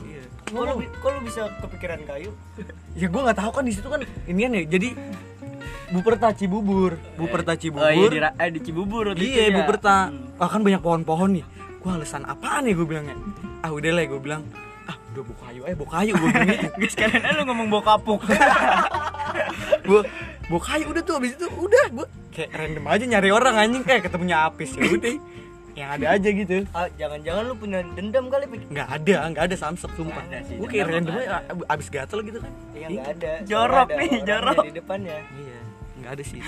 iya 0.00 0.22
Kok 0.46 0.62
lu, 0.62 0.74
kok 0.88 1.08
lu 1.10 1.20
bisa 1.20 1.40
kepikiran 1.58 2.00
kayu? 2.06 2.30
ya 2.94 3.04
gue 3.04 3.20
nggak 3.20 3.36
tahu 3.36 3.50
kan 3.52 3.64
di 3.66 3.74
situ 3.74 3.84
kan 3.84 4.00
inian 4.24 4.54
ya 4.54 4.62
jadi 4.64 4.94
Buperta 5.88 6.32
Cibubur 6.32 6.96
Buperta 7.16 7.52
Cibubur 7.52 7.84
Oh 7.84 7.90
iya 7.90 8.08
di, 8.08 8.18
eh, 8.22 8.48
di 8.48 8.60
Cibubur 8.62 9.04
Iya, 9.12 9.44
ya. 9.44 9.56
Buperta. 9.58 10.08
Ah 10.36 10.46
kan 10.46 10.60
banyak 10.60 10.78
pohon-pohon 10.78 11.30
nih. 11.34 11.44
Gua 11.88 11.96
alasan 11.96 12.28
apaan 12.28 12.68
nih 12.68 12.76
gue 12.76 12.84
bilangnya? 12.84 13.16
Ah 13.64 13.72
udah 13.72 13.88
lah 13.96 14.04
gue 14.04 14.20
bilang. 14.20 14.44
Ah 14.84 14.92
udah 15.08 15.24
buka 15.24 15.40
kayu, 15.48 15.60
eh 15.64 15.72
buka 15.72 15.92
kayu 16.04 16.12
gue 16.20 16.28
bilang 16.36 16.48
gitu. 16.52 16.68
Guys, 16.76 16.94
kalian 17.00 17.24
eh, 17.24 17.32
lu 17.32 17.42
ngomong 17.48 17.66
bau 17.72 17.80
kapuk. 17.80 18.28
Gue 19.88 20.00
buka 20.52 20.64
kayu 20.76 20.84
udah 20.92 21.00
tuh 21.00 21.16
abis 21.16 21.40
itu 21.40 21.48
udah 21.48 21.84
gue 21.88 22.06
kayak 22.36 22.52
random 22.52 22.84
aja 22.92 23.04
nyari 23.08 23.32
orang 23.32 23.56
anjing 23.56 23.88
kayak 23.88 24.04
ketemunya 24.04 24.36
Apis 24.44 24.76
ya 24.76 24.84
udah. 24.84 25.16
Yang 25.72 25.90
ada 25.96 26.06
aja 26.12 26.28
gitu. 26.28 26.56
Ah, 26.76 26.88
jangan-jangan 26.92 27.42
lu 27.48 27.54
punya 27.56 27.80
dendam 27.96 28.24
kali? 28.28 28.44
Nggak 28.68 28.88
ada, 28.92 29.16
nggak 29.32 29.44
ada 29.48 29.56
samsek 29.56 29.90
sumpah. 29.96 30.22
Nggak 30.28 30.60
Gue 30.60 30.68
kayak 30.68 30.86
random 30.92 31.12
nggak 31.16 31.24
aja 31.24 31.52
abis 31.72 31.88
gatel 31.88 32.20
gitu 32.20 32.38
kan. 32.44 32.52
Iya 32.76 32.86
enggak 32.92 33.08
ada. 33.16 33.32
Jorok 33.48 33.88
ada 33.88 33.96
nih, 33.96 34.20
jorok. 34.28 34.60
Di 34.60 34.72
depannya. 34.76 35.16
Iya, 35.24 35.58
nggak 36.04 36.10
ada 36.20 36.22
sih. 36.28 36.40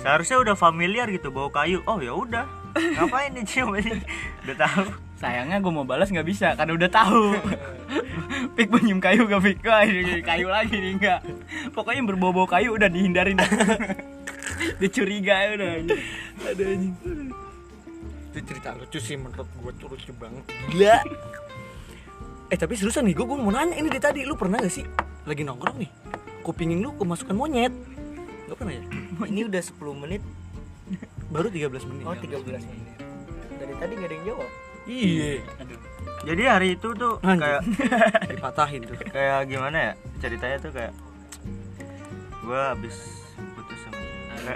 Seharusnya 0.00 0.40
udah 0.40 0.56
familiar 0.56 1.12
gitu 1.12 1.28
bau 1.28 1.52
kayu. 1.52 1.84
Oh 1.84 2.00
ya 2.00 2.16
udah. 2.16 2.61
Ngapain 2.72 3.30
nih 3.36 3.44
cium 3.44 3.76
ini? 3.76 4.00
Udah 4.46 4.56
tahu. 4.64 4.84
Sayangnya 5.20 5.62
gue 5.62 5.72
mau 5.72 5.86
balas 5.86 6.10
nggak 6.10 6.26
bisa 6.26 6.56
karena 6.58 6.72
udah 6.74 6.90
tahu. 6.90 7.36
Pik 8.56 8.68
mau 8.68 8.80
nyium 8.80 9.00
kayu 9.00 9.24
gak 9.28 9.42
Pik? 9.44 9.58
Kayu 10.24 10.48
lagi 10.48 10.76
nih 10.76 10.92
enggak. 10.98 11.20
Pokoknya 11.72 12.04
yang 12.04 12.08
berbau-bau 12.10 12.48
kayu 12.48 12.74
udah 12.76 12.88
dihindarin. 12.90 13.38
Dia 14.80 14.88
curiga 14.90 15.34
ya 15.46 15.50
udah. 15.56 15.70
Ada. 16.42 16.64
Itu 18.32 18.38
cerita 18.48 18.74
lucu 18.76 18.98
sih 18.98 19.16
menurut 19.16 19.46
gue 19.46 19.72
tuh 19.78 19.88
lucu 19.92 20.12
banget. 20.16 20.44
Gila. 20.72 20.98
Eh 22.52 22.58
tapi 22.60 22.76
seriusan 22.76 23.08
nih, 23.08 23.16
gue 23.16 23.24
mau 23.24 23.48
nanya 23.48 23.72
ini 23.80 23.88
dari 23.88 24.02
tadi, 24.02 24.20
lu 24.28 24.36
pernah 24.36 24.60
gak 24.60 24.68
sih 24.68 24.84
lagi 25.24 25.40
nongkrong 25.40 25.80
nih, 25.80 25.90
kupingin 26.44 26.84
lu 26.84 26.92
kemasukan 27.00 27.32
monyet? 27.32 27.72
Gak 28.50 28.56
pernah 28.60 28.76
ya? 28.76 28.84
Ini 29.24 29.48
udah 29.48 29.62
10 29.64 30.02
menit. 30.04 30.20
Baru 31.32 31.48
13 31.48 31.88
menit. 31.88 32.04
Oh, 32.04 32.12
13 32.14 32.44
menit. 32.44 32.86
Dari 33.56 33.74
tadi 33.74 33.92
enggak 33.96 34.08
ada 34.08 34.14
yang 34.14 34.24
jawab. 34.28 34.50
Iya. 34.82 35.32
Jadi 36.22 36.42
hari 36.44 36.68
itu 36.74 36.88
tuh 36.92 37.14
Anjing. 37.22 37.38
kayak 37.40 37.60
Dipatahin 38.34 38.80
tuh. 38.84 38.96
kayak 39.08 39.40
gimana 39.46 39.76
ya? 39.78 39.92
Ceritanya 40.20 40.56
tuh 40.58 40.70
kayak 40.70 40.92
gua 42.42 42.74
habis 42.74 42.96
putus 43.54 43.78
sama 43.80 43.98
dia. 43.98 44.54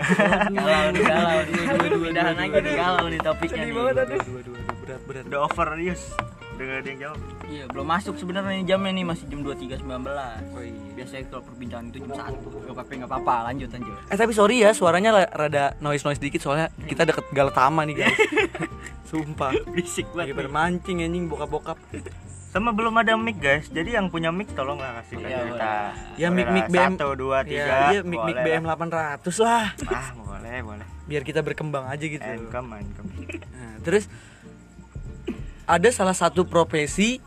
Galau 0.51 0.87
nih, 0.91 1.03
galau 1.03 1.41
nih. 1.43 1.55
Dua 1.67 1.99
pindahan 2.11 2.35
lagi 2.35 2.59
nih 2.59 2.75
galau 2.75 3.07
nih 3.07 3.21
topiknya 3.23 3.63
nih. 3.65 3.73
Dua, 3.75 3.91
dua, 3.95 4.05
dua, 4.05 4.41
dua, 4.43 4.59
berat, 4.83 5.01
berat. 5.07 5.25
Udah 5.31 5.41
over 5.47 5.69
gak 6.57 6.79
ada 6.83 6.89
yang 6.91 7.01
jawab. 7.01 7.19
Iya, 7.47 7.65
belum 7.71 7.87
masuk 7.87 8.19
sebenarnya 8.19 8.67
jamnya 8.67 8.91
nih 8.91 9.07
masih 9.07 9.25
jam 9.31 9.41
23.19. 9.47 9.87
Oh 9.87 10.63
iya. 10.63 10.91
Biasanya 10.99 11.25
kalau 11.31 11.43
perbincangan 11.47 11.85
itu 11.89 11.99
jam 12.03 12.11
1. 12.11 12.43
Gak 12.43 12.75
apa-apa, 12.75 12.93
gak 12.99 13.11
apa-apa. 13.11 13.35
Lanjut, 13.53 13.69
lanjut. 13.71 13.95
Eh 14.11 14.17
tapi 14.19 14.33
sorry 14.35 14.57
ya, 14.67 14.71
suaranya 14.75 15.11
rada 15.31 15.79
noise-noise 15.79 16.19
dikit 16.19 16.43
soalnya 16.43 16.75
kita 16.91 17.07
deket 17.07 17.25
Galatama 17.31 17.87
nih 17.87 18.03
guys. 18.03 18.19
Sumpah. 19.11 19.55
Berisik 19.71 20.11
Lagi 20.11 20.17
banget. 20.19 20.27
nih. 20.27 20.35
bermancing 20.35 20.97
anjing 21.07 21.25
bokap-bokap. 21.31 21.79
Sama 22.51 22.75
belum 22.75 22.99
ada 22.99 23.15
mic 23.15 23.39
guys. 23.39 23.71
Jadi 23.71 23.95
yang 23.95 24.11
punya 24.11 24.35
mic 24.35 24.51
tolonglah 24.51 24.99
kasih 25.03 25.23
Iya, 25.23 25.39
kita. 25.47 25.73
Ya 26.19 26.29
mic 26.35 26.49
mic 26.51 26.67
lah, 26.67 26.73
BM. 26.73 26.93
Satu, 26.99 27.15
dua, 27.15 27.39
tiga. 27.47 27.63
Ya, 27.63 27.79
iya 27.95 28.01
mic 28.03 28.19
mic 28.27 28.37
BM 28.43 28.65
lah. 28.67 28.75
800 28.75 29.23
lah. 29.45 29.65
Ah 29.87 30.09
boleh 30.19 30.59
boleh. 30.67 30.87
Biar 31.07 31.23
kita 31.23 31.47
berkembang 31.47 31.87
aja 31.87 32.03
gitu. 32.03 32.27
Income 32.27 32.83
income. 32.83 33.09
Nah, 33.55 33.77
terus 33.87 34.11
ada 35.67 35.89
salah 35.95 36.15
satu 36.15 36.47
profesi 36.47 37.23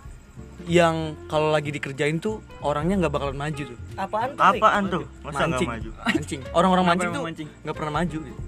yang 0.68 1.16
kalau 1.32 1.56
lagi 1.56 1.72
dikerjain 1.72 2.20
tuh 2.20 2.44
orangnya 2.60 3.06
nggak 3.06 3.14
bakalan 3.14 3.38
maju 3.40 3.64
tuh. 3.64 3.80
Apaan 3.96 4.30
tuh? 4.36 4.44
Apaan 4.44 4.84
tuh? 4.92 5.04
Masa 5.24 5.48
maju? 5.48 5.90
Mancing. 5.96 6.42
Orang-orang 6.52 6.86
mancing 6.90 7.12
tuh 7.14 7.24
nggak 7.64 7.76
pernah 7.78 7.94
maju. 8.04 8.18
Gitu. 8.20 8.40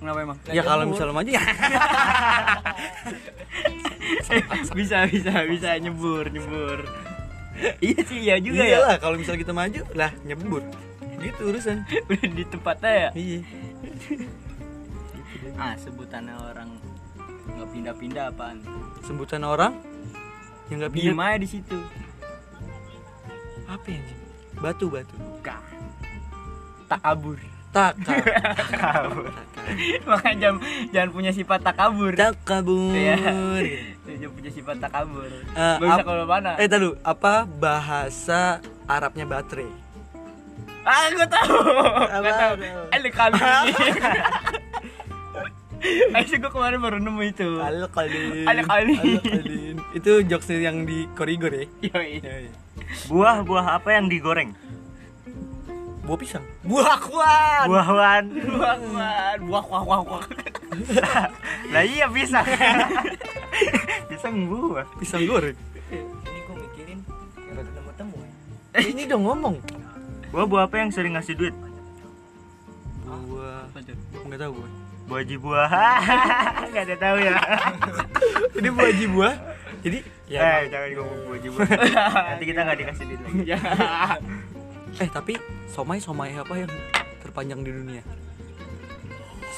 Kenapa 0.00 0.18
emang? 0.24 0.38
Ya 0.48 0.62
kalau 0.64 0.84
misalnya 0.88 1.12
maju 1.12 1.28
ya 1.28 1.42
bisa, 4.72 5.04
bisa, 5.12 5.32
bisa 5.44 5.68
nyebur, 5.76 6.24
nyebur. 6.32 6.88
iya 7.84 8.00
sih, 8.08 8.18
iya 8.24 8.40
juga 8.40 8.64
ya. 8.64 8.80
Iyalah, 8.80 8.96
kalau 8.96 9.20
misalnya 9.20 9.44
kita 9.44 9.52
maju 9.52 9.82
lah 9.92 10.08
nyebur. 10.24 10.64
Gitu 11.20 11.42
urusan. 11.52 11.84
Udah 12.08 12.28
di 12.32 12.44
tempatnya 12.48 12.92
ya. 12.96 13.08
Iya. 13.12 13.40
Ah, 15.60 15.76
sebutannya 15.76 16.32
orang 16.32 16.80
nggak 17.60 17.68
pindah-pindah 17.68 18.24
apaan? 18.32 18.64
Sebutan 19.04 19.44
orang 19.44 19.76
yang 20.70 20.78
nggak 20.80 20.92
Diem 20.94 21.12
pindah. 21.12 21.34
aja 21.34 21.38
di 21.42 21.48
situ. 21.50 21.78
Apa 23.66 23.86
ya? 23.90 24.00
Batu 24.58 24.86
batu. 24.90 25.14
Kah. 25.42 25.60
Tak 26.90 27.00
kabur. 27.02 27.38
Makanya 30.10 30.38
jangan, 30.42 30.58
jangan 30.90 31.10
punya 31.14 31.30
sifat 31.30 31.62
tak 31.62 31.78
kabur. 31.78 32.10
Takabur. 32.18 32.90
Iya. 32.90 33.14
Jangan 34.02 34.30
punya 34.34 34.50
sifat 34.50 34.76
tak 34.82 34.90
kabur. 34.90 35.30
Eh, 35.30 35.76
bisa 35.78 36.02
kalau 36.02 36.26
mana. 36.26 36.58
Eh, 36.58 36.66
tadi 36.66 36.90
apa 37.06 37.46
bahasa 37.46 38.58
Arabnya 38.90 39.22
baterai? 39.22 39.70
Ah, 40.82 41.06
gue 41.14 41.26
tahu. 41.30 41.56
Gue 42.10 42.32
tahu. 42.34 42.54
Ele 42.90 43.08
Ayo 46.16 46.36
gue 46.36 46.50
kemarin 46.52 46.78
baru 46.80 46.98
nemu 47.00 47.22
itu. 47.24 47.48
Al-Qalin. 47.56 48.44
Al-Qalin. 48.44 49.00
Al-Qalin. 49.00 49.76
Itu 49.98 50.20
jokes 50.28 50.52
yang 50.52 50.84
di 50.84 51.08
Korigor 51.16 51.52
ya? 51.52 51.64
Yoi. 51.88 52.20
Buah-buah 53.08 53.80
apa 53.80 53.96
yang 53.96 54.12
digoreng? 54.12 54.52
Buah 56.04 56.18
pisang. 56.18 56.44
Buah 56.66 56.98
kuat. 57.00 57.66
Buah-buahan. 57.70 58.24
Buah 58.28 58.76
kuat. 58.76 59.36
Buah 59.46 59.62
kuah 59.62 59.82
kuah 59.84 60.00
kuah. 60.04 60.24
Lah 61.72 61.84
iya 61.86 62.06
pisang. 62.10 62.46
pisang 64.10 64.36
buah. 64.50 64.86
Pisang 64.98 65.22
goreng. 65.24 65.56
Ini 65.90 66.38
gua 66.44 66.56
mikirin 66.60 66.98
kira 67.36 67.62
ketemu-temu. 67.62 68.16
Eh, 68.74 68.84
ini 68.90 69.02
dong 69.08 69.24
ngomong. 69.24 69.56
Buah-buah 70.34 70.68
apa 70.68 70.76
yang 70.82 70.90
sering 70.92 71.16
ngasih 71.16 71.38
duit? 71.38 71.54
Buah. 73.06 73.64
Enggak 74.26 74.40
tahu 74.46 74.60
gue. 74.60 74.79
Buah 75.10 75.22
ji 75.28 75.36
buah. 75.42 75.68
Enggak 76.70 76.82
ada 76.86 76.96
tahu 77.02 77.16
ya. 77.18 77.34
Ini 78.62 78.68
buah 78.70 78.86
haji 78.94 79.06
buah. 79.10 79.34
Jadi 79.82 79.98
eh, 80.30 80.60
jangan 80.70 80.88
ngomong 80.94 81.20
buah 81.26 81.38
ji 81.42 81.48
buah. 81.50 81.68
Nanti 82.30 82.44
kita 82.46 82.60
nggak 82.62 82.78
dikasih 82.78 83.04
duit 83.10 83.20
lagi. 83.26 83.42
Ya. 83.42 83.58
Eh 85.02 85.08
tapi 85.10 85.34
somai 85.66 85.98
somai 85.98 86.38
apa 86.38 86.54
yang 86.54 86.70
terpanjang 87.26 87.66
di 87.66 87.70
dunia? 87.74 88.02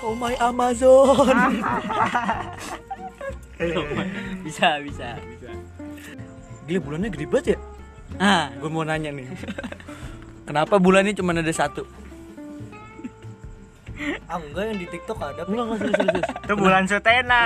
Somai 0.01 0.41
Amazon. 0.41 1.37
bisa 4.43 4.83
bisa 4.83 5.15
bisa 5.15 5.49
Gila 6.67 6.81
bulannya 6.83 7.13
gede 7.13 7.27
banget 7.29 7.47
ya. 7.55 7.59
Ah, 8.19 8.47
gue 8.57 8.71
mau 8.73 8.83
nanya 8.83 9.13
nih. 9.13 9.29
Kenapa 10.49 10.81
bulannya 10.81 11.15
cuma 11.15 11.37
ada 11.37 11.53
satu? 11.55 11.87
Ah 14.27 14.37
enggak 14.41 14.65
yang 14.73 14.79
di 14.81 14.87
TikTok 14.89 15.19
ada 15.21 15.43
Enggak 15.45 15.65
enggak 15.65 15.79
serius 15.79 15.97
serius. 16.01 16.27
Itu 16.43 16.55
bulan 16.59 16.83
Sutena. 16.89 17.41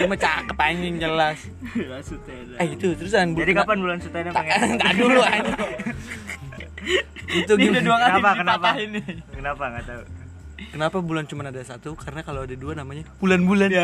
Cuma 0.00 0.16
cakep 0.18 0.58
anjing 0.58 0.96
jelas. 1.00 1.38
maksudnya 1.74 2.60
Eh 2.60 2.68
itu 2.74 2.86
terusan. 2.98 3.26
Jadi 3.38 3.52
kapan 3.54 3.78
bulan 3.80 3.98
Sutena 4.02 4.30
pengen? 4.34 4.76
Tak 4.76 4.92
dulu 4.98 5.20
anjing. 5.22 5.58
itu 7.30 7.52
ini 7.54 7.66
udah 7.70 7.82
dua 7.84 7.96
kali 8.00 8.10
Kenapa, 8.10 8.30
kenapa? 8.34 8.68
nih 8.74 9.04
Kenapa 9.30 9.62
nggak 9.70 9.84
tahu? 9.86 10.02
Kenapa 10.70 11.02
bulan 11.02 11.24
cuma 11.26 11.42
ada 11.42 11.62
satu? 11.66 11.98
Karena 11.98 12.22
kalau 12.22 12.46
ada 12.46 12.54
dua 12.54 12.78
namanya 12.78 13.02
bulan-bulan. 13.18 13.74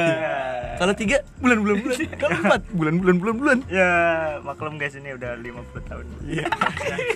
Kalau 0.78 0.94
tiga 0.94 1.18
bulan-bulan 1.42 1.76
bulan. 1.82 1.98
Kalau 2.22 2.36
empat 2.46 2.62
bulan-bulan 2.70 3.16
bulan 3.18 3.34
bulan. 3.40 3.58
Ya 3.66 3.90
maklum 4.44 4.78
guys 4.78 4.94
ini 4.94 5.16
udah 5.16 5.34
50 5.34 5.88
tahun. 5.90 6.04
Iya. 6.28 6.46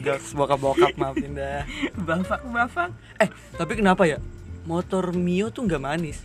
Jokes 0.02 0.34
bokap-bokap 0.34 0.96
maafin 0.98 1.38
dah. 1.38 1.62
bafak 2.02 2.42
bafak 2.50 2.90
Eh 3.22 3.28
tapi 3.54 3.72
kenapa 3.78 4.02
ya? 4.08 4.18
Motor 4.70 5.10
Mio 5.12 5.50
tuh 5.50 5.66
nggak 5.66 5.82
manis. 5.82 6.22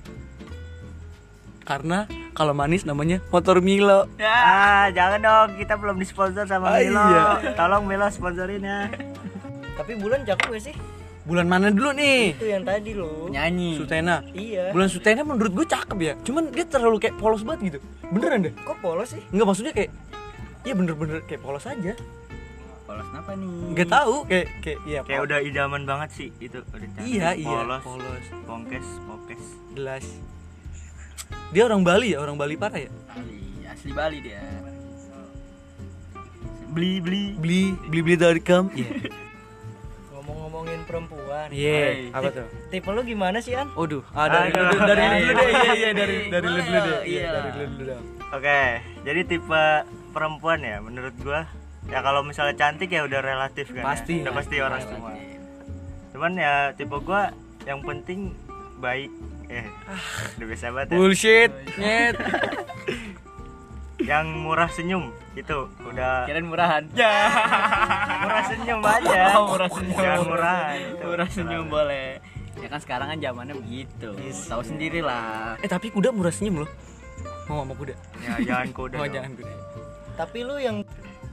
Karena 1.66 2.06
kalau 2.32 2.54
manis 2.54 2.86
namanya 2.86 3.26
motor 3.28 3.58
Milo. 3.58 4.06
Ah, 4.22 4.86
jangan 4.94 5.18
dong, 5.18 5.50
kita 5.58 5.74
belum 5.74 5.98
disponsor 5.98 6.46
sama 6.46 6.70
Ah, 6.70 6.78
Milo. 6.78 7.02
iya. 7.02 7.24
Tolong 7.58 7.84
Milo 7.84 8.06
sponsorin 8.08 8.62
ya. 8.62 8.86
tapi 9.76 9.92
bulan 9.94 10.24
cakep 10.24 10.48
gak 10.48 10.64
sih 10.64 10.76
Bulan 11.26 11.52
mana 11.52 11.68
dulu 11.68 11.92
nih? 11.92 12.32
itu 12.32 12.48
yang 12.48 12.64
tadi 12.64 12.96
loh 12.96 13.28
nyanyi 13.28 13.76
Sutena. 13.76 14.24
iya 14.32 14.72
Bulan 14.72 14.88
Sutena 14.88 15.20
menurut 15.20 15.52
gue 15.52 15.66
cakep 15.66 15.98
ya. 16.00 16.14
Cuman 16.22 16.48
dia 16.48 16.64
terlalu 16.64 17.02
kayak 17.02 17.18
polos 17.18 17.42
banget 17.42 17.74
gitu. 17.74 17.80
Beneran 18.08 18.46
deh. 18.46 18.54
kok 18.56 18.78
polos 18.80 19.10
sih 19.10 19.20
Enggak 19.34 19.48
maksudnya 19.50 19.74
kayak 19.74 19.90
Iya 20.62 20.74
bener-bener 20.74 21.20
kayak 21.24 21.42
polos 21.42 21.66
aja. 21.66 21.92
Polos 22.86 23.10
apa 23.12 23.32
nih 23.34 23.50
Nggak 23.74 23.90
tahu 23.90 24.16
kayak 24.30 24.48
kayak 24.62 24.80
iya. 24.86 25.00
Kayak 25.02 25.22
udah 25.26 25.38
idaman 25.42 25.82
banget 25.90 26.10
sih 26.14 26.30
itu 26.38 26.62
udah 26.62 26.88
cantik. 26.88 27.02
Iya 27.06 27.30
iya. 27.34 27.58
Polos, 27.66 27.82
polos. 27.84 28.26
pongkes, 28.46 28.88
pokes. 29.10 29.44
Jelas. 29.74 30.06
Dia 31.50 31.64
orang 31.66 31.82
Bali 31.82 32.14
ya, 32.14 32.22
orang 32.22 32.38
Bali 32.38 32.56
parah 32.56 32.80
ya. 32.86 32.92
Bali 33.10 33.66
asli 33.66 33.92
Bali 33.92 34.18
dia 34.22 34.42
Beli 36.76 37.00
beli. 37.00 37.24
Beli 37.40 37.62
beli 37.88 38.00
beli.com. 38.16 38.68
Iya. 38.76 38.90
ngomong-ngomongin 40.16 40.80
perempuan 40.90 41.48
Iya. 41.54 42.10
Apa 42.12 42.30
tuh? 42.34 42.48
tipe 42.74 42.90
lu 42.90 43.02
gimana 43.06 43.38
sih 43.40 43.54
an 43.54 43.70
Waduh, 43.78 44.04
ah, 44.12 44.28
dari 44.28 44.50
Aduh. 44.52 44.60
lu 44.60 44.74
dulu, 44.74 44.82
dari 44.90 45.04
lu 45.06 45.16
dulu 45.16 45.32
deh. 45.38 45.46
Iya 45.46 45.74
iya 45.74 45.90
dari 45.94 46.18
dari 46.34 46.48
lu 46.50 46.60
Boleh 46.60 46.66
dulu 46.66 46.80
deh. 46.82 47.00
Iya, 47.06 47.22
iya. 47.22 47.30
dari 47.30 47.50
lu 47.54 47.66
dulu 47.70 47.84
dong. 47.88 48.04
Oke, 48.36 48.62
jadi 49.06 49.22
tipe 49.24 49.64
perempuan 50.12 50.60
ya 50.66 50.78
menurut 50.82 51.16
gua 51.22 51.42
ya 51.86 52.00
kalau 52.02 52.22
misalnya 52.22 52.56
cantik 52.56 52.90
ya 52.90 53.06
udah 53.06 53.22
relatif 53.22 53.70
kan. 53.72 53.82
ya. 53.82 53.86
Pasti. 53.86 54.16
Udah 54.26 54.34
pasti 54.34 54.56
orang 54.58 54.82
semua. 54.82 55.12
Cuman 56.12 56.32
ya 56.36 56.54
tipe 56.74 56.98
gua 57.00 57.30
yang 57.64 57.80
penting 57.82 58.34
baik. 58.78 59.12
Eh, 59.46 59.66
udah 60.38 60.46
biasa 60.46 60.74
banget 60.74 60.88
ya. 60.90 60.96
Bullshit. 60.98 61.52
Nyet. 61.78 62.16
Yang 63.96 64.26
murah 64.38 64.70
senyum 64.70 65.10
itu 65.34 65.66
udah 65.82 66.28
kirain 66.30 66.46
murahan 66.46 66.84
ya 66.94 67.12
murah 68.22 68.44
senyum 68.46 68.80
aja. 69.00 69.22
Oh, 69.34 69.50
murah 69.56 69.70
senyum. 69.72 69.98
Jangan 69.98 70.22
murahan. 70.28 70.76
itu. 70.78 71.04
murah 71.10 71.30
senyum 71.32 71.66
boleh 71.66 72.08
ya 72.56 72.68
kan 72.70 72.80
sekarang 72.80 73.08
kan 73.12 73.18
zamannya 73.18 73.56
begitu 73.56 74.10
tahu 74.46 74.62
sendiri 74.64 75.00
lah 75.04 75.56
Eh 75.60 75.68
tapi 75.68 75.90
kuda 75.90 76.12
murah 76.12 76.30
senyum 76.30 76.68
loh. 76.68 76.70
Mau 77.48 77.64
sama 77.64 77.74
kuda? 77.74 77.94
Ya 78.22 78.34
jangan 78.46 78.68
kuda. 78.72 78.96
Oh 79.00 79.06
dong. 79.08 79.14
jangan 79.16 79.32
kuda. 79.36 79.54
tapi 80.16 80.40
lu 80.44 80.56
yang 80.56 80.78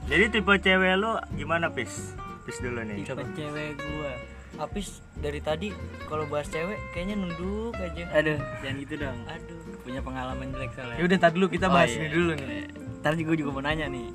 Jadi 0.03 0.25
tipe 0.29 0.53
cewek 0.53 0.93
lu 0.99 1.11
gimana, 1.33 1.71
Pis? 1.71 2.13
Pis 2.43 2.57
dulu 2.59 2.83
nih. 2.83 3.07
tipe 3.07 3.23
cewek 3.33 3.79
gua 3.79 4.13
Apis 4.53 5.01
dari 5.17 5.41
tadi 5.41 5.73
kalau 6.05 6.29
bahas 6.29 6.45
cewek 6.45 6.77
kayaknya 6.93 7.17
nunduk 7.17 7.73
aja 7.73 8.05
aduh 8.13 8.37
jangan 8.61 8.75
gitu 8.85 8.93
dong 9.01 9.17
aduh 9.25 9.61
punya 9.81 9.97
pengalaman 9.97 10.45
jelek 10.53 10.71
soalnya 10.77 10.95
Ya 11.01 11.03
udah 11.09 11.17
tar 11.17 11.31
dulu 11.33 11.47
kita 11.49 11.65
Oh, 11.65 11.73
bahas 11.73 11.89
iya. 11.89 11.97
ini 11.97 12.07
dulu 12.13 12.31
nih. 12.37 12.63
Ntar 13.01 13.13
gue 13.17 13.35
juga 13.35 13.49
mau 13.49 13.63
nanya 13.65 13.89
nih. 13.89 14.07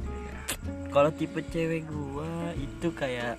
Kalau 0.94 1.10
tipe 1.10 1.42
cewek 1.42 1.90
gua 1.90 2.54
itu 2.54 2.88
kayak 2.94 3.34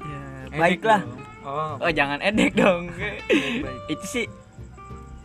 ya 0.00 0.20
baik 0.54 0.86
lah. 0.86 1.02
Oh. 1.42 1.82
Oh 1.82 1.90
jangan 1.90 2.22
edek 2.22 2.54
dong. 2.54 2.94
itu 3.92 4.04
sih 4.06 4.24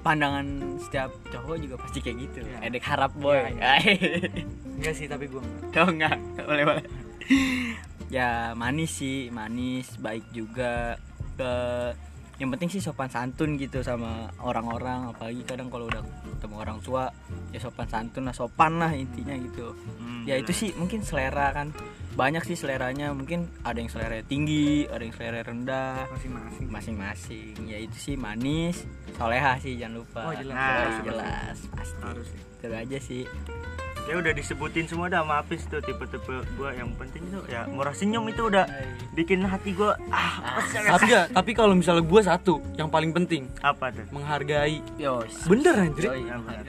pandangan 0.02 0.82
setiap 0.82 1.14
cowok 1.30 1.56
juga 1.62 1.76
pasti 1.86 2.02
kayak 2.02 2.18
gitu. 2.18 2.38
Iya. 2.50 2.58
Edek 2.66 2.82
harap 2.82 3.14
boy. 3.14 3.46
Enggak 4.76 4.94
sih 4.94 5.06
tapi 5.06 5.26
gua 5.26 5.42
enggak. 5.42 5.72
Tahu 5.72 5.88
nggak? 5.92 6.16
Nggak 6.34 6.46
Boleh 6.46 6.64
boleh. 6.66 6.86
ya 8.08 8.54
manis 8.54 8.92
sih, 8.94 9.28
manis, 9.30 9.98
baik 9.98 10.30
juga. 10.30 10.96
Ke 11.34 11.52
yang 12.36 12.52
penting 12.52 12.68
sih 12.68 12.84
sopan 12.84 13.08
santun 13.08 13.56
gitu 13.56 13.80
sama 13.80 14.28
orang-orang 14.38 15.08
apalagi 15.08 15.40
kadang 15.44 15.72
kalau 15.72 15.88
udah 15.88 16.04
ketemu 16.36 16.56
orang 16.60 16.78
tua 16.84 17.08
ya 17.50 17.64
sopan 17.64 17.88
santun 17.88 18.28
lah 18.28 18.36
sopan 18.36 18.76
lah 18.76 18.92
intinya 18.92 19.32
gitu 19.34 19.72
Hmm, 19.96 20.28
ya 20.28 20.36
itu 20.36 20.52
sih 20.52 20.76
mungkin 20.76 21.00
selera 21.00 21.56
kan 21.56 21.72
banyak 22.12 22.44
sih 22.44 22.60
seleranya 22.60 23.16
mungkin 23.16 23.48
ada 23.64 23.80
yang 23.80 23.88
selera 23.88 24.20
tinggi 24.22 24.84
ada 24.84 25.00
yang 25.00 25.16
selera 25.16 25.48
rendah 25.48 26.12
Masing-masing. 26.12 26.68
masing-masing 26.68 27.56
ya 27.64 27.80
itu 27.80 27.96
sih 27.96 28.16
manis 28.20 28.84
soleha 29.16 29.56
sih 29.56 29.80
jangan 29.80 30.04
lupa 30.04 30.22
Oh, 30.28 30.36
jelas. 30.36 30.52
Nah, 30.52 30.68
jelas, 30.76 30.96
jelas 31.08 31.58
pasti 31.72 32.00
Harus 32.04 32.28
itu 32.36 32.68
aja 32.68 32.98
sih 33.00 33.24
Ya 34.06 34.22
udah 34.22 34.34
disebutin 34.38 34.86
semua 34.86 35.10
dah 35.10 35.26
sama 35.26 35.42
Apis 35.42 35.66
tuh 35.66 35.82
tipe-tipe 35.82 36.46
gua 36.54 36.70
yang 36.78 36.94
penting 36.94 37.26
tuh 37.34 37.42
ya 37.50 37.66
murah 37.66 37.90
senyum 37.90 38.30
itu 38.30 38.46
udah 38.46 38.70
bikin 39.18 39.42
hati 39.42 39.74
gua 39.74 39.98
ah, 40.14 40.62
Tapi 40.70 41.10
enggak, 41.10 41.26
tapi 41.34 41.52
kalau 41.58 41.74
misalnya 41.74 42.06
gua 42.06 42.22
satu 42.22 42.62
yang 42.78 42.86
paling 42.94 43.10
penting 43.10 43.50
apa 43.66 43.90
tuh? 43.90 44.06
menghargai. 44.14 44.78
yos 45.02 45.50
Bener 45.50 45.74
anjir. 45.74 46.14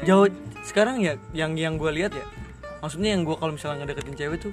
Jauh 0.09 0.33
sekarang 0.65 1.05
ya 1.05 1.21
yang 1.37 1.53
yang 1.61 1.77
gua 1.77 1.93
lihat 1.93 2.17
ya. 2.17 2.25
Maksudnya 2.81 3.13
yang 3.13 3.29
gua 3.29 3.37
kalau 3.37 3.53
misalnya 3.53 3.85
ngedeketin 3.85 4.17
cewek 4.17 4.39
tuh 4.41 4.53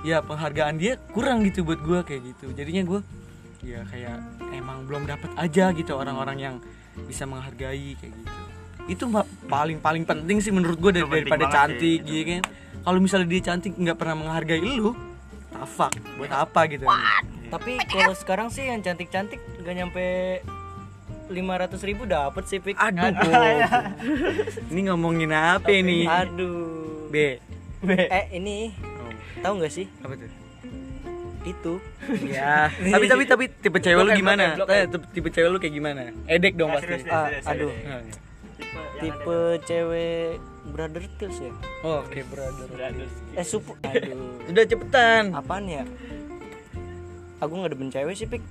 ya 0.00 0.24
penghargaan 0.24 0.80
dia 0.80 0.96
kurang 1.12 1.44
gitu 1.44 1.68
buat 1.68 1.84
gua 1.84 2.00
kayak 2.00 2.32
gitu. 2.32 2.48
Jadinya 2.56 2.82
gua 2.88 3.00
ya 3.60 3.84
kayak 3.92 4.18
emang 4.56 4.88
belum 4.88 5.04
dapat 5.04 5.30
aja 5.36 5.68
gitu 5.76 5.94
orang-orang 6.00 6.38
yang 6.40 6.56
bisa 7.04 7.28
menghargai 7.28 7.92
kayak 8.00 8.12
gitu. 8.16 8.51
Itu 8.84 9.06
mah 9.06 9.22
paling 9.46 9.78
paling 9.78 10.02
penting 10.02 10.38
sih 10.38 10.50
menurut 10.50 10.76
gua 10.76 10.90
dari, 10.90 11.04
daripada 11.04 11.46
cantik 11.48 12.02
sih, 12.02 12.02
gitu 12.02 12.22
kan. 12.32 12.42
Kalau 12.82 12.98
misalnya 12.98 13.28
dia 13.28 13.42
cantik 13.44 13.72
nggak 13.72 13.94
pernah 13.94 14.16
menghargai 14.16 14.58
lu, 14.58 14.90
tafak 15.52 15.92
buat 16.16 16.32
apa 16.32 16.60
gitu. 16.66 16.84
tapi 17.46 17.76
kalau 17.84 18.10
sekarang 18.12 18.48
sih 18.48 18.64
yang 18.64 18.80
cantik-cantik 18.80 19.36
nggak 19.60 19.74
nyampe 19.76 20.04
500 21.28 21.36
ribu 21.84 22.02
dapet 22.04 22.44
sih 22.48 22.58
pik 22.58 22.74
Aduh, 22.74 23.60
ini 24.72 24.80
ngomongin 24.88 25.30
apa 25.30 25.68
ini? 25.68 26.08
aduh 26.08 27.06
B. 27.08 27.36
eh 27.84 28.24
ini 28.32 28.72
tahu 29.38 29.60
nggak 29.60 29.68
sih 29.70 29.84
Apa 30.00 30.16
tuh? 30.16 30.30
itu 31.42 31.74
Ya, 32.24 32.70
tapi 32.70 33.04
tapi 33.04 33.22
tapi 33.26 33.44
tipe 33.52 33.78
cewek 33.78 34.00
lu 34.00 34.10
gimana? 34.14 34.54
Eh, 34.56 34.86
tipe- 34.88 35.08
tipe 35.12 35.28
cewek 35.28 35.48
lu 35.50 35.58
kayak 35.58 35.74
gimana? 35.74 36.02
Edek 36.24 36.54
dong 36.54 36.70
Ah, 36.70 36.78
pasti. 36.78 37.06
Ah, 37.06 37.28
aduh. 37.46 37.70
Tipe, 38.62 38.78
yang 38.78 39.02
tipe 39.02 39.38
cewek 39.64 40.38
brother 40.64 41.02
tils 41.16 41.38
ya 41.38 41.52
Oh, 41.82 42.00
oke, 42.00 42.20
brother. 42.24 42.66
eh 43.32 43.42
supu 43.42 43.74
aduh 43.82 44.38
Udah 44.50 44.64
cepetan. 44.64 45.24
apaan 45.32 45.66
ya 45.66 45.82
aku 47.36 47.52
nggak 47.52 47.70
demen 47.72 47.88
cewek 47.88 48.14
sih 48.14 48.26
pik 48.26 48.42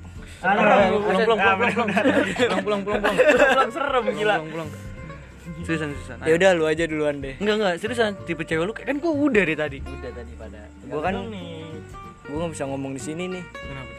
Pulang 0.41 0.58
pulang 0.58 1.39
pulang 1.39 1.39
pulang. 1.58 1.88
Pulang 1.88 1.89
pulang 2.60 2.82
pulang 2.84 3.02
pulang. 3.02 3.15
pulang 3.15 3.71
serem 3.71 4.04
gila 4.12 4.36
Pulang 4.36 4.50
pulang. 4.50 4.69
Seriusan 5.62 5.89
seriusan. 5.91 6.17
ya 6.21 6.34
udah 6.34 6.50
lu 6.52 6.63
aja 6.65 6.84
duluan 6.84 7.15
deh 7.17 7.36
Enggak 7.38 7.56
enggak, 7.56 7.74
seriusan 7.78 8.12
tipe 8.26 8.43
cewek 8.43 8.65
lu 8.65 8.74
kan 8.74 8.95
gua 8.97 9.12
udah 9.13 9.41
dari 9.41 9.56
tadi. 9.56 9.78
udah 9.80 10.12
tadi 10.12 10.32
pada 10.36 10.62
gua 10.86 11.02
kan 11.02 11.15
gua 12.24 12.38
nggak 12.38 12.52
bisa 12.52 12.63
ngomong 12.65 12.91
di 12.91 13.02
sini 13.02 13.24
nih 13.30 13.43
Kenapa? 13.45 13.93